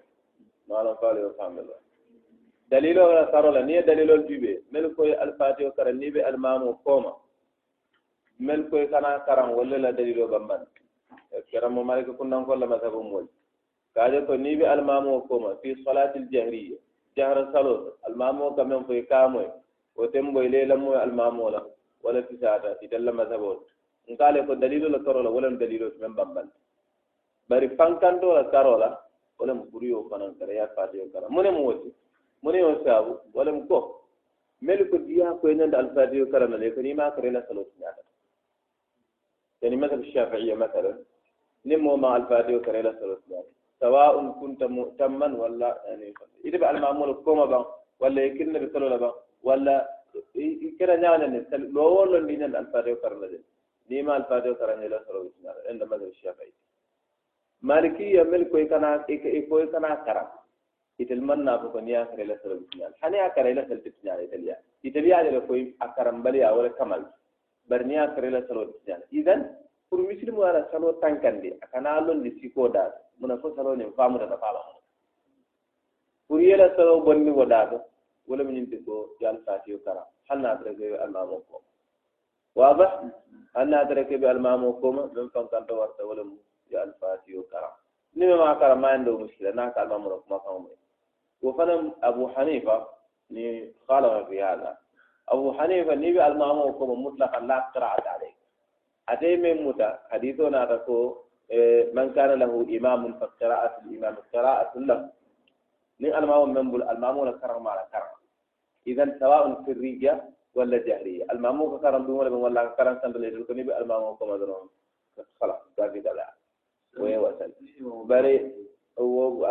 ما 0.67 0.75
لم 0.85 0.95
قال 1.01 1.17
يفهم 1.17 1.59
الله. 1.59 1.79
دليل 2.71 2.99
ولا 2.99 3.23
كرولة 3.33 3.61
نية 3.61 3.81
دليل 3.81 4.11
الجبه 4.11 4.53
ملكوي 4.71 5.23
الفاتحة 5.23 5.69
كرم 5.69 5.95
نيبي 6.01 6.29
المامو 6.29 6.73
كوما. 6.85 7.13
ملكوي 8.39 8.87
كان 8.87 9.05
كرم 9.27 9.49
ولا 9.51 9.75
لا 9.83 9.91
دليل 9.91 10.27
بمن. 10.27 10.61
كرم 11.51 11.87
مالك 11.87 12.09
كنا 12.17 12.37
نقول 12.39 12.61
لما 12.61 12.77
تبو 12.77 13.01
مول. 13.01 13.27
kaje 13.95 14.27
ko 14.27 14.35
ni 14.35 14.59
be 14.59 14.67
almamo 14.67 15.23
koma 15.23 15.55
fi 15.63 15.71
jahara 17.15 17.51
salo 17.51 17.97
almamo 18.07 18.55
kamen 18.55 18.85
fi 18.87 19.01
kamo 19.07 19.41
o 19.95 20.07
tembo 20.07 20.43
ile 20.43 20.49
ɓoye 20.49 20.65
lelamoye 20.67 20.97
almamola 21.01 21.59
wala 22.03 22.23
fisata 22.23 22.77
itella 22.81 23.11
mazabo 23.11 23.63
ngale 24.11 24.45
ko 24.45 24.55
dalilo 24.55 24.87
la 24.89 24.99
torola 24.99 25.29
wala 25.29 25.49
dalilo 25.51 25.91
men 25.99 26.13
bambal. 26.13 26.47
Bari 27.49 27.69
pankando 27.77 28.33
la 28.33 28.43
karola 28.51 28.89
wala 29.39 29.53
buriyo 29.53 30.09
kanan 30.09 30.35
kare 30.39 30.55
ya 30.55 30.67
faɗi 30.67 30.75
fatiyo 30.99 31.11
kara. 31.13 31.27
Mune 31.29 31.49
mu 31.51 31.65
woti 31.65 31.89
mune 32.43 32.57
yo 32.59 32.83
sabu 32.83 33.17
walam 33.33 33.67
ko. 33.67 34.01
Mel 34.61 34.87
ko 34.89 34.97
diya 34.97 35.33
ko 35.41 35.47
nanda 35.53 35.77
alfatiyo 35.79 36.25
kara 36.31 36.47
na 36.47 36.57
le 36.57 36.71
ko 36.71 36.81
ni 36.81 36.93
ma 36.93 37.11
kare 37.15 37.31
la 37.31 37.41
salo 37.47 37.63
tunyata 37.63 38.01
yani 39.61 39.75
mazhab 39.77 40.03
shafi'iyya 40.13 40.55
mathalan 40.55 40.97
nimmo 41.65 41.97
ma 41.97 42.15
alfatiyo 42.15 42.59
kare 42.61 42.81
la 42.83 42.93
salo 42.99 43.15
tunyata 43.23 43.49
sawa'un 43.79 44.33
kunta 44.39 44.67
mu'tamman 44.67 45.35
walla 45.35 45.75
yani 45.89 46.13
idi 46.43 46.57
ba 46.57 46.69
al-ma'mul 46.71 47.21
koma 47.23 47.47
ban 47.47 47.63
walla 47.99 48.21
yakinna 48.21 48.59
bi 48.59 48.69
salo 48.73 48.87
ban 48.99 49.13
walla 49.43 49.75
ikira 50.35 50.97
nyaana 50.97 51.27
ne 51.27 51.45
sal 51.49 51.61
lo 51.75 51.83
wolo 51.95 52.19
ni 52.23 52.37
nan 52.37 52.55
al-fatiha 52.55 52.95
karna 53.03 53.27
de 53.27 53.39
ni 53.89 54.01
ma 54.01 54.15
al-fatiha 54.19 54.55
karna 54.55 54.87
la 54.87 54.99
salo 55.05 55.27
ina 55.41 55.51
inda 55.71 55.85
madhhab 55.85 56.13
shafi'i. 56.21 56.53
Maliki 57.61 58.13
ya 58.15 58.23
mil 58.23 58.45
koy 58.49 58.65
kana 58.67 59.03
e-, 59.07 59.21
e-, 59.37 59.47
koy 59.49 59.67
kana 59.73 60.03
kara 60.05 60.23
itel 60.99 61.21
manna 61.21 61.57
ko 61.59 61.69
ko 61.73 61.79
niya 61.79 62.07
kare 62.09 62.23
la 62.25 62.35
salo 62.43 62.55
ina 62.75 62.87
hani 63.01 63.17
akare 63.19 63.53
la 63.53 63.67
sal 63.67 63.79
tinya 63.83 64.15
italiya 64.27 64.55
italiya 64.83 65.23
de 65.23 65.41
koy 65.47 65.73
akaram 65.79 66.23
pour 69.89 69.99
muslimu 69.99 70.41
ala 70.43 70.67
salo 70.71 70.93
tankandi 71.01 71.53
akana 71.61 72.01
londi 72.01 72.31
siko 72.41 72.67
dal 72.69 72.91
muna 73.19 73.37
fo 73.37 73.53
salo 73.55 73.75
famuta 73.95 74.27
ta 74.27 74.37
fala 74.37 74.59
pour 76.27 76.41
yela 76.41 76.73
salo 76.75 77.01
bonni 77.01 77.31
wo 77.31 77.45
dato 77.45 77.81
wala 78.27 78.43
min 78.43 78.55
yimɓe 78.57 78.77
ko 78.85 78.93
yo 79.19 79.29
alfatiyo 79.29 79.77
kara 79.85 80.03
hanna 80.29 80.49
atrake 80.53 80.85
ɓe 80.91 80.97
almamo 81.03 81.37
koma 81.47 81.69
wadah 82.55 82.91
hanna 83.55 83.77
atrake 83.81 84.17
ɓe 84.21 84.27
almamo 84.29 84.67
koma 84.81 85.01
min 85.13 85.29
fankanta 85.29 85.73
warta 85.79 86.01
wala 86.05 86.23
mu 86.23 86.37
yo 86.71 86.77
alfatiyo 86.81 87.43
kara 87.51 87.69
ni 88.15 88.25
ma 88.27 88.57
kara 88.59 88.75
ma 88.75 88.97
ndo 88.97 89.17
muskila 89.19 89.51
na 89.53 89.71
ka 89.73 89.81
almamono 89.81 90.17
kuma 90.25 90.39
kamo 90.39 90.69
wo 91.41 91.53
fana 91.53 91.73
abu 92.01 92.25
hanifa 92.33 92.87
ni 93.29 93.69
khalafa 93.87 94.25
fi 94.29 94.37
hada 94.37 94.77
abu 95.31 95.51
hanifa 95.57 95.95
ni 95.95 96.13
ɓe 96.13 96.21
almamo 96.21 96.73
koma 96.77 96.95
mutlaqan 96.95 97.45
la 97.47 97.57
qira'at 97.73 98.05
alayk 98.15 98.35
men 99.41 99.63
muta 99.63 99.99
haditho 100.11 100.49
nata 100.49 100.79
ko 100.85 101.25
من 101.93 102.13
كان 102.17 102.41
له 102.41 102.49
إمام 102.77 103.01
فقراءة 103.21 103.73
الإمام 103.85 104.15
قراءة 104.33 104.73
له 104.81 104.99
من 106.01 106.09
المام 106.15 106.49
من 106.53 106.71
بل 106.73 106.81
المام 106.89 107.31
كرم 107.37 107.67
على 107.67 107.85
كرم 107.93 108.17
إذا 108.87 109.05
سواء 109.21 109.45
الرجة 109.69 110.13
ولا 110.57 110.77
جهرية 110.77 111.23
المام 111.31 111.77
كرم 111.77 112.01
دون 112.09 112.17
ولا 112.17 112.29
ولا 112.33 112.65
كرم 112.73 112.97
سند 113.01 113.15
اللي 113.15 113.29
يقولني 113.45 113.63
بالمام 113.63 114.15
كما 114.17 114.37
درون 114.41 114.69
خلاص 115.41 115.61
باقي 115.77 115.99
ده 115.99 116.11
وين 116.97 117.17
وصل 117.21 117.51
بري 118.09 118.35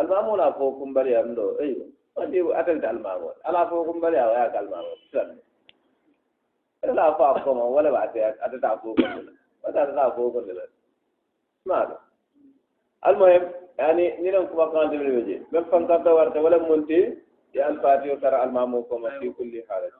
المام 0.01 0.27
لا 0.35 0.51
فوقكم 0.51 0.93
بري 0.93 1.19
أمدو 1.19 1.59
أيوه 1.63 1.85
أنتي 2.19 2.39
أتلت 2.59 2.83
المام 2.85 3.21
أنا 3.47 3.65
فوقكم 3.71 3.99
بري 4.03 4.19
أو 4.19 4.29
ياك 4.35 4.55
المام 4.55 4.83
سلام 5.11 5.39
لا 6.83 7.05
فوقكم 7.17 7.57
ولا 7.57 7.91
بعد 7.91 8.17
أتلت 8.17 8.65
فوقكم 9.65 9.75
ولا 9.75 9.83
أتلت 9.83 10.15
فوقكم 10.15 10.57
ماذا 11.65 11.97
المهم 13.07 13.43
يعني 13.79 14.05
نيرم 14.21 14.45
كما 14.45 14.65
كان 14.73 14.89
دبل 14.91 15.09
وجه 15.17 15.37
من 15.51 15.63
فان 15.69 15.83
كان 15.87 16.07
ورته 16.07 16.41
ولا 16.41 16.57
منتي 16.69 16.99
يا 17.55 17.69
الفاتحه 17.69 18.15
ترى 18.23 18.37
المامو 18.43 18.83
كما 18.83 19.09
في 19.19 19.29
كل 19.37 19.53
حاله 19.69 19.91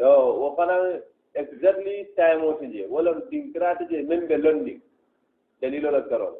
يو 0.00 0.10
وقنا 0.42 0.76
exactly 1.42 1.96
time 2.18 2.42
وتجي 2.48 2.86
ولا 2.94 3.12
دينكرات 3.30 3.82
جي 3.90 4.02
من 4.10 4.20
بلوندي 4.28 4.76
دليل 5.62 5.86
ولا 5.86 6.00
كرو 6.10 6.30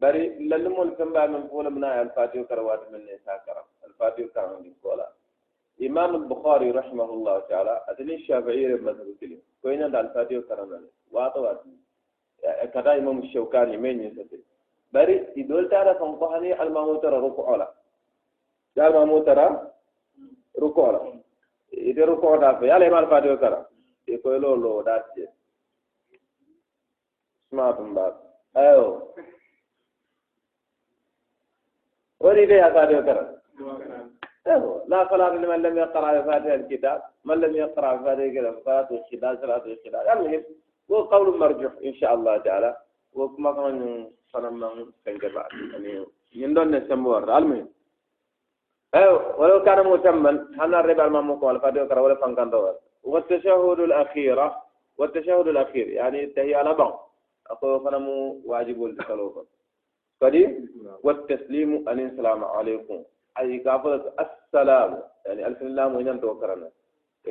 bari 0.00 0.48
lalle 0.48 0.68
mon 0.68 0.96
kamba 0.96 1.28
men 1.28 1.48
fola 1.50 1.70
mna 1.70 1.88
al-fatiha 2.04 2.44
karawat 2.50 2.80
men 2.92 3.04
ne 3.04 3.16
sakara 3.26 3.62
al-fatiha 3.86 4.28
karawat 4.34 4.62
din 4.64 4.74
kola 4.82 5.04
imam 5.78 6.14
al-bukhari 6.20 6.72
rahimahullah 6.72 7.36
ta'ala 7.50 7.74
adni 7.90 8.16
shafi'i 8.26 8.80
madhhab 8.86 9.08
kili 9.20 9.36
ko 9.60 9.68
ina 9.70 9.92
al-fatiha 9.92 10.40
karawat 10.48 10.70
wa 10.72 10.78
tawat 10.80 10.99
kata 12.72 12.96
imam 12.96 13.22
shaukani 13.32 13.76
men 13.78 14.00
yin 14.00 14.14
sate 14.16 14.38
bari 14.92 15.26
idol 15.36 15.68
tara 15.68 15.94
kan 15.98 16.16
ko 16.18 16.26
hani 16.32 16.52
almamu 16.52 17.00
tara 17.02 17.18
ruku 17.20 17.42
ala 17.46 17.66
da 18.74 18.86
almamu 18.86 19.24
tara 19.24 19.46
ruku 20.58 20.80
ala 20.88 21.00
ite 21.72 22.02
ruku 22.06 22.38
da 22.40 22.58
fe 22.58 22.66
yala 22.66 22.86
imal 22.86 23.06
fatiha 23.08 23.36
kara 23.40 23.66
e 24.06 24.16
ko 24.18 24.30
lo 24.38 24.54
lo 24.56 24.82
da 24.82 25.04
ce 25.14 25.28
smart 27.50 27.78
ba 27.94 28.06
ayo 28.54 29.14
وري 32.20 32.46
ليه 32.46 32.62
فاتحة 32.76 33.00
كرم 33.00 33.28
لا 34.92 35.08
صلاة 35.10 35.32
لمن 35.40 35.62
لم 35.62 35.78
يقرأ 35.78 36.20
بفاتحة 36.20 36.54
الكتاب 36.54 37.02
من 37.24 37.40
لم 37.40 37.56
يقرأ 37.56 37.96
بفاتحة 37.96 38.24
الكتاب 38.24 38.60
صلاة 38.60 38.88
الخلال 38.92 39.38
صلاة 39.40 39.64
الخلال 39.66 40.04
المهم 40.08 40.44
هو 40.90 41.02
قول 41.02 41.38
مرجوح 41.38 41.72
إن 41.84 41.94
شاء 41.94 42.14
الله 42.14 42.36
تعالى. 42.36 42.76
ba 45.34 45.48
ani 45.74 46.06
ñin 46.34 46.54
don 46.54 46.70
ne 46.70 46.86
sembo 46.88 47.10
war 47.10 47.30
almi 47.30 47.66
ايو 48.94 49.38
ولو 49.38 49.62
كان 49.62 49.86
متما 49.86 50.30
هنا 50.58 50.80
الربا 50.80 51.04
المامو 51.06 51.34
قال 51.42 51.60
فاديو 51.60 51.88
كرا 51.88 52.00
ولا 52.00 52.14
فانكان 52.14 52.50
دور 52.50 52.74
والتشهد 53.02 53.80
الاخيره 53.80 54.62
والتشهد 54.98 55.48
الأخير. 55.48 55.88
يعني 55.88 56.26
تهي 56.26 56.54
على 56.54 56.74
بعض. 56.74 57.10
اكو 57.46 57.78
فنمو 57.78 58.42
واجب 58.44 58.84
الصلاه 58.84 59.44
فدي 60.20 60.42
والتسليم 61.02 61.88
ان 61.88 61.98
السلام 62.00 62.44
عليكم. 62.44 62.98
أي 63.38 63.58
كافر 63.58 64.12
السلام. 64.20 65.02
يعني 65.26 65.46
الف 65.46 65.62
لام 65.62 65.96
وين 65.96 66.20
توكرنا 66.20 66.68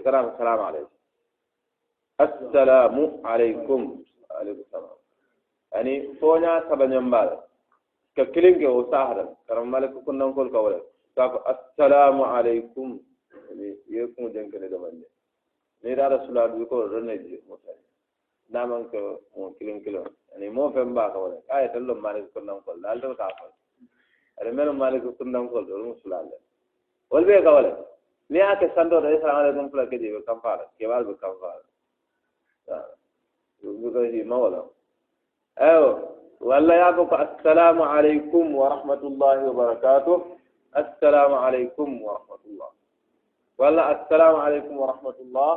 كلام 0.03 0.25
السلام 0.29 0.59
عليكم. 0.59 0.95
assalamu 2.19 3.03
alaikum. 3.23 4.03
Alaikum 4.39 4.63
salam 4.71 4.97
ani 5.77 5.93
foña 6.19 6.67
ka 8.15 8.25
kilinge 8.33 8.67
o 8.67 8.89
sahara. 8.91 9.25
Karam 9.47 9.69
malaka 9.69 9.99
kunnankol 10.05 10.51
ka 10.51 10.59
wala 10.61 10.79
sako 11.15 11.37
assalamu 11.51 12.23
alaikum. 12.25 12.99
Ye 13.89 14.05
kuŋo 14.13 14.29
jenkene 14.33 14.69
domande 14.69 15.05
ni 15.83 15.95
dara 15.95 16.19
sulaadu 16.25 16.67
ko 16.69 16.87
rone 16.87 17.17
ji 17.23 17.39
mutane 17.47 17.81
naman 18.51 18.89
ko 18.91 19.21
mo 19.35 19.53
kilin 19.57 19.81
kilin 19.83 20.05
ani 20.35 20.49
mo 20.49 20.71
fem 20.71 20.93
ba 20.93 21.11
ka 21.11 21.17
wala 21.19 21.35
ay 21.49 21.67
tan 21.73 21.85
lo 21.87 21.95
malik 21.95 22.31
kunnankol 22.33 22.77
dal 22.81 22.99
ta 23.01 23.27
fa 23.37 23.47
ari 24.41 24.51
men 24.51 24.75
malik 24.77 25.03
kunnankol 25.17 25.65
do 25.65 25.77
mo 25.77 25.95
wal 27.09 27.25
be 27.25 27.41
ka 27.41 27.51
wala 27.53 27.71
ni 28.29 28.39
ake 28.41 28.69
sando 28.75 29.01
da 29.01 29.09
assalamu 29.09 29.39
alaikum 29.41 29.69
fula 29.71 29.87
ke 29.89 29.97
je 29.97 30.11
be 30.13 30.21
fara. 30.43 30.65
Ke 30.77 30.85
wal 30.87 31.03
be 31.05 31.13
kam 31.21 31.33
fara. 31.41 31.63
Ko 37.09 37.15
assalamu 37.15 37.83
alaikum 37.83 38.45
wa 38.55 38.67
rahmatullahi 38.69 39.41
wa 39.49 39.53
barakatuh 39.53 40.17
assalamu 40.73 41.35
alaikum 41.35 41.89
wa 42.01 42.21
rahmatullah 42.21 42.69
walla 43.57 43.83
assalamu 43.93 44.37
alaikum 44.45 44.73
wa 44.77 44.87
rahmatullah 44.93 45.51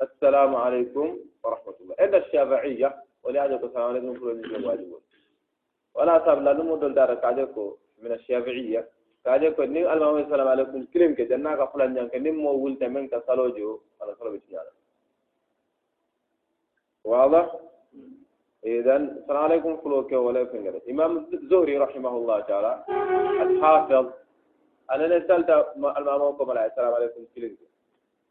assalamu 0.00 0.56
alaikum 0.56 1.08
ورحمة 1.44 1.76
الله. 1.80 1.94
إلا 2.00 2.18
الشافعية 2.24 2.88
ولهذا 3.24 3.54
السلام 3.60 3.86
عليكم 3.90 4.12
كل 4.16 4.64
واجب. 4.64 4.90
ولا 5.94 6.14
صار 6.24 6.38
لا 6.40 6.52
نمود 6.52 6.94
دار 6.94 7.14
كاجكو 7.14 7.64
من 8.02 8.12
الشافعية. 8.12 8.88
كاجكو 9.24 9.62
ني 9.62 9.92
الإمام 9.92 10.16
السلام 10.24 10.48
عليكم. 10.48 10.78
كجنة 10.92 11.50
كفلان 11.60 11.94
جان 11.94 12.08
كنيم 12.08 12.36
مو 12.40 12.52
ولت 12.64 12.82
من 12.94 13.08
كسالوجو 13.12 13.70
على 14.00 14.10
صلاه 14.18 14.30
بتجارة 14.30 14.72
واضح؟ 17.04 17.56
اذا 18.64 18.96
السلام 18.96 19.42
عليكم 19.42 19.76
فلوكا 19.76 20.16
ولا 20.16 20.44
فنجر 20.44 20.80
إمام 20.90 21.26
زهري 21.50 21.78
رحمه 21.78 22.16
الله 22.16 22.40
تعالى 22.40 22.84
الحافظ. 23.42 24.06
أنا 24.90 25.18
نسألت 25.18 25.50
المامونكم 25.76 26.50
عليه 26.50 26.66
السلام 26.66 26.94
عليكم 26.94 27.20
فلوكا 27.36 27.66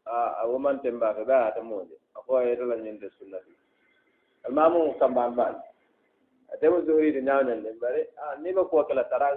أو 0.08 0.54
آه، 0.54 0.58
من 0.58 0.82
تنباغي؟ 0.82 1.24
باع 1.24 1.50
تموت 1.50 1.88
اخويا 2.16 2.50
يدل 2.52 2.72
ان 2.72 2.86
ينزل 2.86 3.06
السنة 3.06 3.38
المامون 4.48 4.92
كم 5.00 5.14
بان 5.14 5.34
بان 5.34 5.54
اتم 6.52 6.80
زهري 6.86 7.10
دنيا 7.10 7.42
نمبر 7.42 7.94
آه 8.18 8.34
نيما 8.42 8.62
كوكلا 8.62 9.02
ترى. 9.02 9.28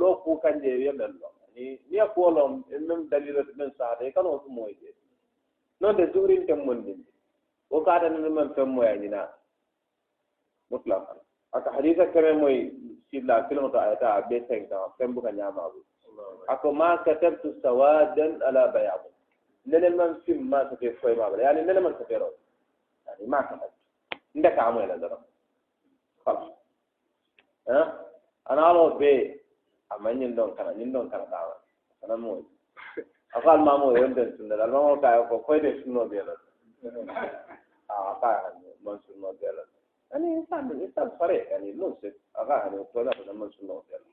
لو 0.00 0.14
كوكا 0.24 0.50
جيريا 0.50 0.92
نلو 0.92 1.28
ني 1.56 1.80
ني 1.90 2.06
كولوم 2.14 2.64
من 2.88 3.08
دليل 3.08 3.46
من 3.58 3.70
ساعه 3.78 4.08
كانوا 4.08 4.38
سموي 4.44 4.70
إيه؟ 4.82 4.94
نو 5.80 5.92
دزوري 5.92 6.36
تمون 6.48 6.78
دي 6.84 6.96
wo 7.70 7.80
ta 7.84 7.98
ni 8.08 8.28
man 8.28 8.48
feŋ 8.54 8.68
moya 8.74 8.96
ñina 8.96 9.28
mutlaqan 10.70 11.18
aka 11.52 11.70
hadisa 11.76 12.06
keme 12.12 12.32
moy 12.40 12.56
silla 13.10 13.46
kiliŋo 13.48 13.68
to 13.72 13.78
ayata 13.80 14.08
a 14.18 14.20
be 14.28 14.36
seŋ 14.48 14.68
kaŋa 14.70 14.88
feŋ 14.98 15.08
buka 15.14 15.30
ñamaabu 15.32 15.80
ako 16.48 16.66
ma 16.72 17.02
katabtu 17.02 17.58
sawadan 17.62 18.38
ala 18.46 18.70
bayabu. 18.72 19.10
Nene 19.66 19.90
man 19.98 20.22
fim 20.24 20.46
ma 20.48 20.62
sote 20.70 20.94
foyma 21.02 21.30
bala. 21.30 21.42
Yani 21.42 21.66
nene 21.66 21.80
man 21.82 21.94
sotero 21.98 22.30
yani 23.06 23.26
ma 23.26 23.42
katabtu. 23.42 23.78
Nda 24.34 24.50
ka 24.54 24.70
moy 24.70 24.86
la 24.86 24.96
dara 24.96 25.18
kala 26.24 26.40
hein 27.66 27.86
ana 28.46 28.72
lo 28.72 28.94
be 28.98 29.40
amma 29.90 30.10
ñin 30.14 30.34
don 30.36 30.54
kana 30.56 30.72
ñin 30.74 30.92
don 30.92 31.10
kana 31.10 31.24
kawa 31.26 31.56
kana 32.00 32.16
moy 32.16 32.40
ako 33.34 33.50
almamo 33.50 33.96
yon 33.98 34.14
den 34.14 34.36
sunna 34.36 34.54
almamo 34.62 35.00
kayo 35.02 35.26
ko 35.28 35.38
koyde 35.46 35.82
sunno 35.82 36.06
be 36.10 36.22
la. 36.22 36.34
كاي 38.20 38.52
من 38.84 38.98
سنة 39.06 39.32
بيلا 39.40 39.64
يعني 40.10 40.36
إنسان 40.36 40.70
إنسان 40.70 41.10
فريق 41.20 41.50
يعني 41.50 41.72
نوسك 41.72 42.14
أقا 42.36 42.56
يعني 42.56 42.78
وطلع 42.78 43.12
من 43.32 43.50
سنة 43.60 43.82
بيلا 43.90 44.06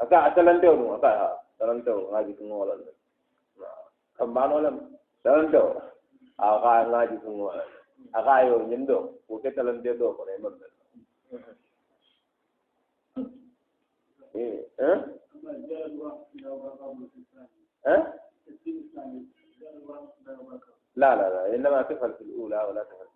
أقا 0.00 0.26
أتلنتو 0.26 0.74
نو 0.76 0.94
أقا 0.94 1.38
أتلنتو 1.60 2.10
ngaji 2.12 2.32
kungola 2.34 2.74
kambano 4.18 4.60
lam 4.60 4.76
talento 5.24 5.82
أقا 6.40 6.86
ngaji 6.88 7.16
kungola 7.24 7.64
agayo 8.12 8.58
ñindo 8.68 8.96
ko 9.28 9.38
ke 9.42 9.50
talante 9.54 9.92
do 9.98 10.12
ko 10.16 10.24
ne 10.24 10.34
mambe 10.42 10.66
eh 14.34 14.64
eh 14.78 14.98
لا 20.96 21.14
لا 21.16 21.26
لا 21.30 21.54
إنما 21.54 21.82
تفعل 21.82 22.12
في 22.14 22.20
الأولى 22.24 22.56
ولا 22.68 22.82
تفعل 22.84 23.06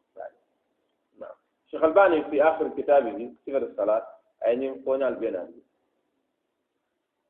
الشيخ 1.75 1.85
الباني 1.85 2.25
في 2.25 2.43
آخر 2.43 2.69
كتابه 2.69 3.33
صفر 3.47 3.63
الصلاة 3.63 4.07
أين 4.47 4.63
يقول 4.63 5.03
البناء 5.03 5.51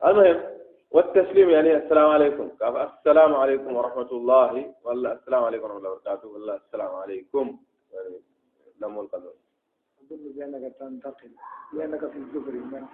المهم 0.05 0.41
والتسليم 0.91 1.51
يعني 1.51 1.77
السلام 1.77 2.11
عليكم. 2.11 2.51
السلام 2.99 3.35
عليكم 3.35 3.77
ورحمة 3.77 4.11
الله. 4.13 4.75
ولا 4.85 5.13
السلام 5.13 5.45
عليكم 5.45 5.65
ورحمة 5.65 5.79
الله 5.79 5.91
وبركاته. 5.91 6.29
ولا 6.29 6.57
السلام 6.57 6.95
عليكم. 6.95 7.59
يعني 7.93 8.21
نمو 8.83 9.01
القدر 9.01 9.33
أظن 10.03 10.33
بأنك 10.37 10.73
تنتقل. 10.81 11.31
بأنك 11.73 12.01
في 12.01 12.19
الزهري 12.19 12.59
من 12.59 12.85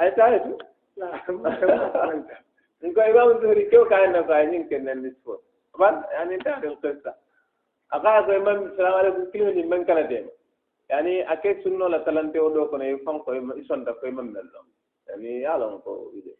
أي 0.00 0.10
تعرف؟ 0.10 0.42
لا 0.96 1.20
نقول 2.82 3.04
إمام 3.04 3.36
الزهري 3.36 3.64
كيف 3.64 3.88
كان 3.88 4.12
نقول 4.12 4.54
يمكن 4.54 5.14
طبعا 5.74 6.04
يعني 6.10 6.38
تعرف 6.38 6.64
القصة. 6.64 7.14
أقول 7.92 8.34
إمام 8.34 8.62
السلام 8.62 8.92
عليكم. 8.92 9.30
كلمة 9.30 9.76
من 9.76 9.84
كان 9.84 10.08
دائما 10.08 10.30
يعني 10.90 11.32
أكيد 11.32 11.56
سنو 11.64 11.86
لتلن 11.92 12.32
تي 12.32 12.38
ودو 12.44 12.66
كنا 12.70 12.84
يفهم 12.84 13.18
كوي 13.24 13.40
ما 13.40 13.54
يسون 13.60 13.84
دك 13.86 13.96
كوي 14.00 14.10
ما 14.10 14.22
ملهم 14.22 14.66
يعني 15.08 15.30
يعلم 15.46 15.78
كوي 15.84 16.12
إذا. 16.18 16.34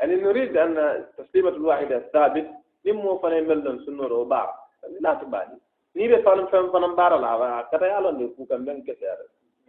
يعني 0.00 0.14
نريد 0.24 0.56
أن 0.56 0.74
تسليمة 1.18 1.48
الواحدة 1.60 1.98
ثابت 2.12 2.46
نمو 2.86 3.18
فنا 3.22 3.40
ملهم 3.40 3.76
سنو 3.84 4.04
رو 4.12 4.24
بع 4.32 4.44
يعني 4.82 4.96
لا 5.04 5.12
تبالي. 5.20 5.56
نيبي 5.96 6.16
فنم 6.24 6.46
فنم 6.52 6.66
فنم 6.72 6.92
بارا 7.00 7.18
لا 7.24 7.32
با 7.40 7.48
كتا 7.70 7.86
يعلم 7.92 8.14
لي 8.18 8.26
فوق 8.36 8.52
من 8.68 8.82
كتير 8.88 9.18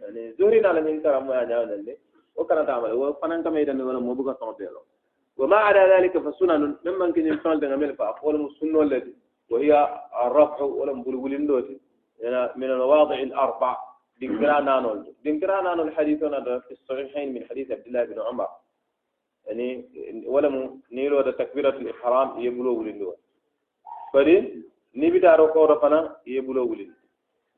يعني 0.00 0.22
زوري 0.38 0.60
نال 0.64 0.76
من 0.84 0.96
كرا 1.02 1.18
مو 1.26 1.32
أجا 1.32 1.56
ولا 1.60 1.76
لي 1.86 1.94
وكنا 2.36 2.62
تعمل. 2.68 2.92
وفنم 2.92 3.42
كم 3.44 3.56
يدنا 3.56 3.84
ولا 3.84 3.98
مو 3.98 4.12
بقى 4.14 4.34
صوتيلو 4.40 4.82
وما 5.38 5.56
على 5.66 5.82
ذلك 5.92 6.14
فسنن 6.24 6.62
ممن 6.84 7.12
كن 7.14 7.26
يفعل 7.26 7.60
دنا 7.60 7.76
ملفا 7.76 8.04
أقول 8.08 8.34
مسنو 8.40 8.82
الذي. 8.82 9.14
وهي 9.50 9.72
الرفع 10.24 10.60
ولم 10.80 10.98
بلغ 11.02 11.22
لندوتي 11.32 11.76
يعني 12.20 12.52
من 12.56 12.70
المواضع 12.70 13.14
الأربع. 13.28 13.76
Dinkira 14.22 14.56
nanol 14.70 14.98
dinkira 15.24 15.56
nanol 15.68 15.90
hadithuna 15.96 16.38
da 16.46 16.60
fi 16.66 16.74
sahihain 16.88 17.28
min 17.36 17.42
hadith 17.50 17.70
abdullah 17.78 18.04
bin 18.10 18.18
umar 18.32 18.50
يعني 19.46 19.68
ولم 20.34 20.54
نيلو 20.92 21.20
ده 21.26 21.30
تكبيرة 21.30 21.76
الإحرام 21.82 22.28
يبلو 22.46 22.78
ولندو 22.78 23.10
فدي 24.12 24.36
نبي 25.02 25.18
دارو 25.18 25.46
كورو 25.54 25.74
فنا 25.82 26.00
يبلو 26.26 26.62
ولند 26.70 26.94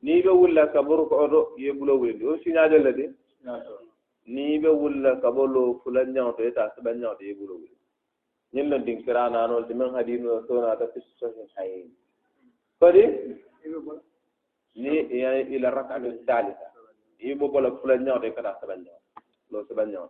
نيبي 0.03 0.29
ولا 0.29 0.65
كبرو 0.73 1.05
كورو 1.11 1.41
يبلو 1.67 1.93
ولند 2.01 2.21
أو 2.23 2.37
سينا 2.43 2.67
جلدي 2.71 3.05
نيبي 4.35 4.67
ولا 4.83 5.11
كبلو 5.23 5.63
فلان 5.85 6.07
نيوتو 6.13 6.41
يتا 6.47 6.63
سبان 6.75 6.95
نيوتو 7.01 7.23
يبلو 7.31 7.53
ولند 7.61 7.75
ñilla 8.55 8.77
dinkira 8.87 9.23
nanol 9.35 9.63
dimen 9.69 9.91
hadino 9.97 10.31
sonata 10.47 10.85
fi 10.93 10.99
sahihain 11.19 11.87
fadi 12.79 13.03
ni 14.75 14.99
ila 15.55 15.69
rak'atu 15.71 16.11
thalitha 16.27 16.67
yibo 17.19 17.47
bola 17.47 17.71
fulan 17.79 18.03
ñawde 18.05 18.31
kada 18.35 18.57
saban 18.61 18.83
ñaw 18.85 18.99
lo 19.51 19.65
saban 19.67 19.91
ñaw 19.91 20.07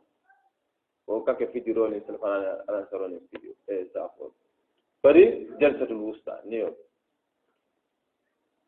o 1.07 1.21
kake 1.21 1.47
fidironi 1.53 2.01
telefana 2.01 2.63
alansaroni 2.67 3.19
fidio 3.29 3.53
e 3.67 3.85
safo 3.93 4.33
bari 5.03 5.47
jalsatul 5.59 6.01
wusta 6.01 6.41
niyo 6.45 6.75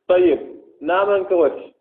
طيب 0.07 0.39
نامن 0.81 1.23
كوتي 1.27 1.73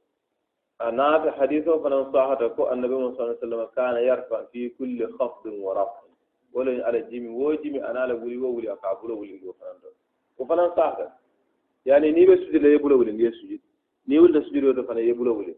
أنا 0.82 1.18
في 1.22 1.30
حديثه 1.30 1.82
فلن 1.82 2.12
صاحته 2.12 2.72
النبي 2.72 2.94
صلى 2.94 3.06
الله 3.08 3.22
عليه 3.22 3.38
وسلم 3.38 3.64
كان 3.76 3.96
يرفع 3.96 4.44
في 4.44 4.68
كل 4.68 5.12
خفض 5.18 5.46
ورفع 5.46 6.00
ولا 6.52 6.86
على 6.86 7.00
جيمي 7.10 7.28
وجيمي 7.28 7.84
أنا 7.90 8.06
لولي 8.06 8.36
وولي 8.36 8.72
أكابولا 8.72 9.14
ولي 9.14 9.40
وفلان 9.46 9.74
وفلان 10.38 10.70
صاحته 10.76 11.08
يعني 11.86 12.10
ني 12.12 12.26
بسجد 12.26 12.56
لا 12.56 12.68
يبولا 12.74 12.94
ولي 12.96 13.24
يسجد 13.24 13.60
ني 14.08 14.18
ولد 14.18 14.42
سجد 14.46 14.64
ولا 14.64 14.82
فلان 14.82 15.08
يبولا 15.08 15.30
ولي. 15.30 15.54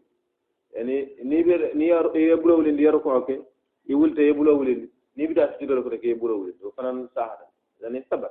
يعني 0.73 0.97
نيبر 1.23 1.61
نيار 1.75 2.17
يبلو 2.17 2.59
ولين 2.59 2.77
ديارو 2.77 3.01
كوكي 3.01 3.43
يولت 3.89 4.19
يبلو 4.19 4.61
ولين 4.61 4.91
نيبدا 5.19 5.59
سجدوا 5.59 5.91
لك 5.91 6.05
يبلو 6.05 6.43
ولين 6.43 6.55
وفنان 6.65 7.09
ساحر 7.15 7.39
يعني 7.81 8.05
ثبت. 8.11 8.31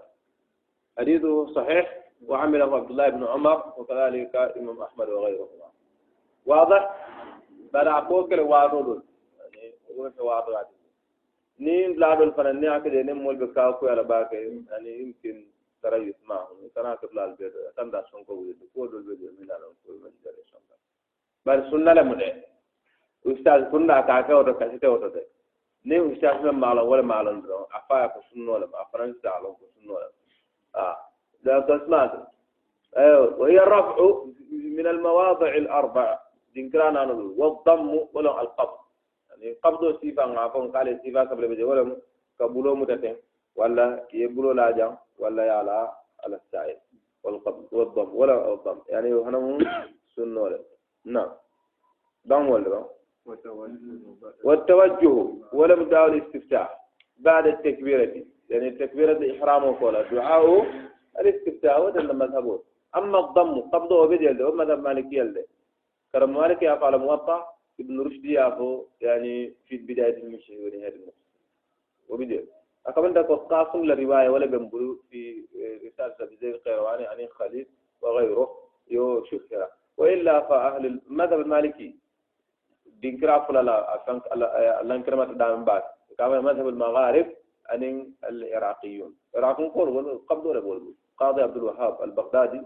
حديثه 0.97 1.53
صحيح. 1.53 1.86
وعمله 2.27 2.75
عبد 2.75 2.89
الله 2.89 3.10
بن 3.10 3.23
عمر. 3.23 3.73
وكذلك 3.77 4.36
إمام 4.36 4.82
أحمد 4.82 5.10
وغيرهما. 5.10 5.69
واضح؟ 6.45 6.82
بل 7.73 7.88
أقول 7.88 8.39
واضح 8.39 9.01
يعني 9.53 10.13
واضح 10.19 10.63
ni 11.60 11.93
laadol 11.97 12.34
fana 12.36 12.53
ni 12.53 12.67
aka 12.67 12.89
de 12.89 13.03
nem 13.03 13.17
molbe 13.23 13.47
ka 13.53 13.73
ko 13.80 13.88
ala 13.88 14.03
ba 14.03 14.30
تريث 15.83 16.15
ما 16.29 16.35
هو 16.35 16.67
تناكب 16.75 17.13
لا 17.13 17.25
البيض 17.25 17.51
تندى 17.77 18.01
سنكو 18.11 18.33
ويد 18.33 18.59
كود 18.73 18.93
البيض 18.93 19.33
من 19.39 19.51
على 19.51 19.65
كل 19.85 19.93
من 20.03 20.11
جري 20.23 20.43
سنكو. 20.51 20.75
بل 21.45 21.71
سنة 21.71 21.93
لمدة 21.93 22.29
أستاذ 23.27 23.71
كنا 23.71 24.01
كاكا 24.01 24.33
أو 24.33 24.53
كاسيتة 24.59 24.87
أو 24.87 24.97
تد 24.97 25.25
نيم 25.85 26.11
أستاذ 26.11 26.35
من 26.45 26.55
مالا 26.63 26.81
ولا 26.81 27.01
مالا 27.01 27.31
درون 27.31 27.65
أفا 27.73 28.05
يكو 28.05 28.19
سنو 28.33 28.57
لما 28.57 28.81
أفرنسي 28.81 29.19
تعلم 29.23 29.53
كو 29.59 29.65
سنو 29.75 29.93
لما 29.99 30.11
آه 30.75 30.97
ده 31.43 31.59
تسمعت 31.59 32.13
آه. 32.95 33.35
وهي 33.37 33.59
الرفع 33.59 33.95
من 34.51 34.87
المواضع 34.87 35.47
الأربع. 35.47 36.19
دينكران 36.53 36.97
أنا 36.97 37.13
والضم 37.13 38.07
ولا 38.13 38.41
القبض. 38.41 38.77
يعني 39.29 39.53
قبض 39.63 40.01
سيفا 40.01 40.39
عفوا 40.39 40.65
قال 40.73 40.99
سيفا 41.03 41.21
قبل 41.21 41.47
بجوله 41.47 41.97
كبلو 42.39 42.75
متتين. 42.75 43.15
ولا 43.55 44.07
يبلو 44.13 44.51
لا 44.51 44.71
جام. 44.71 44.97
ولا 45.17 45.43
يالا 45.45 45.97
على 46.23 46.36
السائل 46.36 46.77
والقبض 47.23 47.67
والضم 47.71 48.15
ولا 48.15 48.53
الضم. 48.53 48.80
يعني 48.89 49.13
هنا 49.13 49.39
سنة 50.15 50.60
نعم. 51.06 51.32
ضم 52.27 52.49
ولا 52.49 52.86
والتوجه. 54.43 55.27
ولم 55.53 55.89
دعوا 55.89 56.08
الاستفتاح. 56.08 56.89
بعد 57.17 57.47
التكبيرة 57.47 58.23
يعني 58.49 58.67
التكبيرة 58.67 59.12
الإحرام 59.12 59.63
وقولا 59.63 60.01
دعاء 60.01 60.65
الاستفتاح 61.19 61.80
وده 61.80 62.01
مذهبه. 62.13 62.63
أما 62.95 63.19
الضم 63.19 63.62
قبضه 63.62 63.95
وبدل 64.01 64.38
ده. 64.38 64.51
مذهب 64.51 64.80
مالكي 64.80 65.15
يلده 65.15 65.45
كرم 66.13 66.34
مالك 66.34 66.62
يفعل 66.63 66.97
موطأ 66.97 67.47
ابن 67.80 68.01
رشد 68.01 68.25
يافو 68.25 68.86
يعني 69.01 69.53
في 69.67 69.77
بداية 69.77 70.17
المشي 70.23 70.58
ونهاية 70.65 70.95
المشي 70.95 71.25
وبدل 72.10 72.47
أكمل 72.88 73.13
ده 73.13 73.21
قاسم 73.21 73.84
للرواية 73.86 74.30
ولا 74.30 74.45
بنبلو 74.45 75.00
في 75.10 75.45
رسالة 75.88 76.15
بزيد 76.19 76.43
القيرواني 76.43 77.06
عن 77.08 77.28
خليل 77.32 77.67
وغيره. 78.02 78.58
يو 78.88 79.26
شكرا 79.26 79.67
وإلا 79.97 80.39
فأهل 80.39 80.86
المذهب 80.86 81.39
المالكي. 81.39 81.95
دينكرا 82.86 83.39
فلا 83.39 83.95
أفنك 83.95 84.23
الانكرمات 84.82 85.28
دائما 85.28 85.56
بعد. 85.56 85.84
كما 86.17 86.41
مذهب 86.41 86.67
المغارب 86.67 87.28
أن 87.73 88.12
العراقيون. 88.23 89.15
العراقيون 89.36 89.69
قولوا 89.69 90.19
قبض 90.30 90.45
ولا 90.45 90.82
قاضي 91.17 91.41
عبد 91.41 91.58
الوهاب 91.58 92.04
البغدادي 92.04 92.62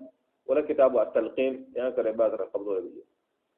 ولا 0.45 0.61
كتابه 0.61 1.01
التلقين. 1.01 1.73
يعني 1.75 1.91
كربات 1.91 2.31
قبض 2.31 2.67
ولا 2.67 2.89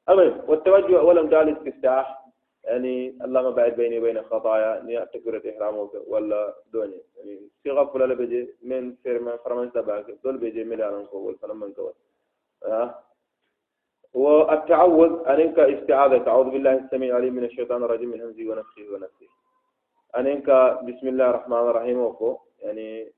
المهم 0.08 0.40
والتوجه 0.48 1.02
ولم 1.02 1.28
دال 1.28 1.48
استفتاح 1.56 2.23
يعني 2.64 3.18
اللهم 3.24 3.54
بعد 3.54 3.72
بيني 3.76 3.98
وبين 3.98 4.22
خطايا 4.22 4.82
ني 4.82 5.06
تكبيرة 5.06 5.42
إحرام 5.50 5.88
ولا 6.06 6.54
دوني 6.72 7.00
يعني 7.16 7.40
صيغة 7.62 7.84
فلا 7.84 8.14
بيجي 8.14 8.48
من 8.62 8.94
فيرما 9.02 9.36
فرمان 9.36 9.70
سباك 9.74 10.06
دول 10.24 10.38
بيجي 10.38 10.64
ميلان 10.64 11.06
كول 11.06 11.34
فلما 11.42 11.72
كول 11.76 11.92
أه. 12.64 12.94
والتعوذ 14.14 15.12
أنك 15.28 15.58
استعاذة 15.58 16.28
أعوذ 16.28 16.48
بالله 16.50 16.74
السميع 16.74 17.10
العليم 17.10 17.34
من 17.34 17.44
الشيطان 17.44 17.82
الرجيم 17.84 18.08
من 18.08 18.20
همزه 18.20 18.44
ونفسه 18.50 18.84
ونفسه 18.92 19.28
أنك 20.18 20.48
بسم 20.86 21.06
الله 21.08 21.26
الرحمن 21.30 21.56
الرحيم 21.70 21.98
وكو 22.00 22.38
يعني 22.62 23.12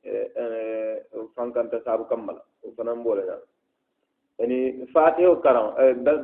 فان 1.37 1.53
كان 1.53 1.71
تسابو 1.71 2.05
كمل. 2.05 2.39
وفنان 2.63 3.03
بولنا 3.03 3.39
يعني 4.39 4.87
فاتحة 4.87 5.27
وكرم 5.29 5.67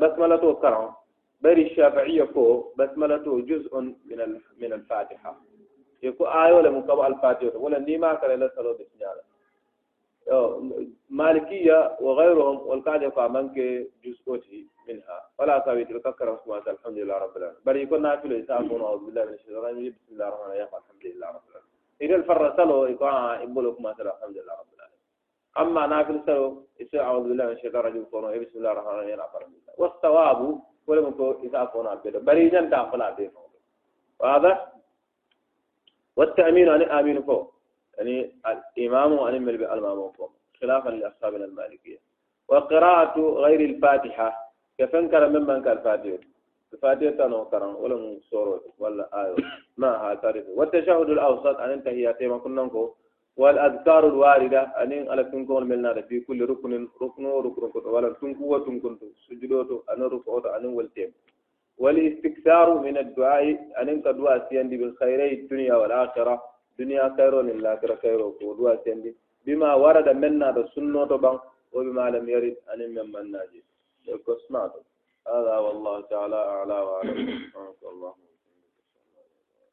بسملة 0.01 0.45
وكرم 0.45 0.91
بري 1.43 1.63
الشافعية 1.67 2.25
كو 2.25 2.73
بسملة 2.79 3.41
جزء 3.41 3.81
من 3.81 4.41
من 4.61 4.73
الفاتحة 4.73 5.37
يكو 6.03 6.25
آية 6.25 6.53
ولا 6.53 6.71
مكبع 6.71 7.07
الفاتحة 7.07 7.57
ولا 7.59 7.79
نيما 7.79 8.15
كان 8.15 8.41
لا 8.41 8.47
بسم 8.47 8.95
الله 9.01 9.23
مالكية 11.11 11.97
وغيرهم 12.01 12.57
والقاعدة 12.67 13.11
فامنك 13.11 13.57
جزءته 14.05 14.67
منها 14.89 15.19
ولا 15.39 15.59
تابي 15.59 15.85
تلك 15.85 16.15
كرم 16.15 16.39
الحمد 16.69 16.99
لله 16.99 17.15
رب 17.19 17.37
العالمين 17.37 17.61
بل 17.67 17.77
يكون 17.77 18.03
نافل 18.03 18.33
يسافون 18.33 18.81
أعوذ 18.81 19.05
بالله 19.07 19.25
من 19.25 19.33
الشيطان 19.35 19.65
الرجيم 19.65 19.93
بسم 19.93 20.13
الله 20.15 20.29
الرحمن 20.29 20.47
الرحيم 20.47 20.67
الحمد 20.79 21.05
لله 21.07 21.27
رب 21.27 21.43
العالمين 21.51 21.73
إذا 22.01 22.17
الفر 22.17 22.57
سلو 22.57 22.87
يكون 22.87 23.09
يقول 23.45 23.65
لكم 23.69 23.87
الحمد 23.87 24.37
لله 24.39 24.55
رب 24.63 24.73
العالمين 24.77 25.01
أما 25.59 25.87
نافل 25.87 26.21
سلو 26.27 26.67
يسأل 26.81 27.01
أعوذ 27.01 27.23
بالله 27.29 27.45
من 27.47 27.53
الشيطان 27.53 27.81
الرجيم 27.81 28.03
بسم 28.45 28.59
الله 28.59 28.73
الرحمن 28.73 28.99
الرحيم 28.99 29.21
الحمد 29.21 30.72
ولم 30.87 31.07
يكن 31.09 31.47
يسافون 31.47 31.87
عبده 31.87 32.19
بل 32.19 32.39
يجن 32.39 32.71
داخل 32.71 33.03
عبده 33.03 33.31
واضح 34.21 34.73
والتأمين 36.17 36.69
عن 36.69 36.83
آمين 36.83 37.23
فوق 37.23 37.55
يعني 37.99 38.33
الإمام 38.47 39.19
أن 39.19 39.35
يمل 39.35 39.57
بالإمام 39.57 40.11
فوق 40.13 40.33
خلافا 40.61 40.91
لأصحابنا 40.91 41.45
المالكية 41.45 41.99
وقراءة 42.49 43.21
غير 43.21 43.61
الفاتحة 43.61 44.29
كفن 44.79 45.09
كان 45.09 45.33
من 45.33 45.41
من 45.43 45.63
كان 45.63 45.73
الفاتحة 45.79 46.19
الفاتحة 46.73 47.11
تنو 47.11 47.45
كرم 47.45 47.77
ولا 47.77 48.21
سورة 48.31 48.61
ولا 48.79 49.05
آية 49.27 49.37
ما 49.77 50.15
تعرف 50.23 50.45
والتشهد 50.49 51.11
الأوسط 51.11 51.57
أن 51.61 51.71
انتهي 51.71 52.29
ما 52.29 52.39
كنا 52.39 52.63
نقول 52.63 52.91
والأذكار 53.37 54.07
الواردة. 54.07 54.63
أن 54.83 55.09
على 55.09 55.25
تنكون 55.25 55.63
ملنا 55.69 56.01
في 56.09 56.21
كل 56.21 56.41
ركن 56.51 56.89
ركن 57.03 57.27
ركن. 57.27 57.85
ولا 57.95 58.09
تنكو 58.13 58.45
وتنكن 58.55 58.99
سجدوت 59.29 59.89
أن 59.91 60.03
ركوت 60.03 60.47
أن 60.47 60.65
والتيم. 60.67 61.13
والاستكثار 61.79 62.79
من 62.79 62.99
الدعاء 62.99 63.47
أن 63.79 63.89
انك 63.89 64.05
دعاء 64.05 64.49
سيندي 64.49 64.77
بالخيري 64.77 65.33
الدنيا 65.33 65.75
والآخرة. 65.75 66.35
دنيا 66.79 67.15
خير 67.17 67.43
للآخرة 67.43 67.95
خير 67.95 68.21
ودعاء 68.43 68.85
سيندي. 68.85 69.17
بما 69.47 69.75
ورد 69.75 70.09
منا 70.09 70.51
السنة 70.51 71.05
طبعا 71.05 71.41
وبما 71.73 72.11
لم 72.11 72.29
يرد 72.29 72.57
أن 72.75 72.81
من 73.13 73.33
ناجي. 73.33 73.63
سمعت 74.49 74.75
هذا 75.29 75.59
والله 75.59 76.01
تعالى 76.01 76.37
أعلى 76.37 76.75
وأعلم. 76.75 77.53
الله 77.93 78.15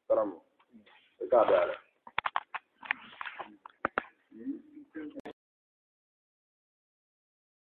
كرم 0.08 0.30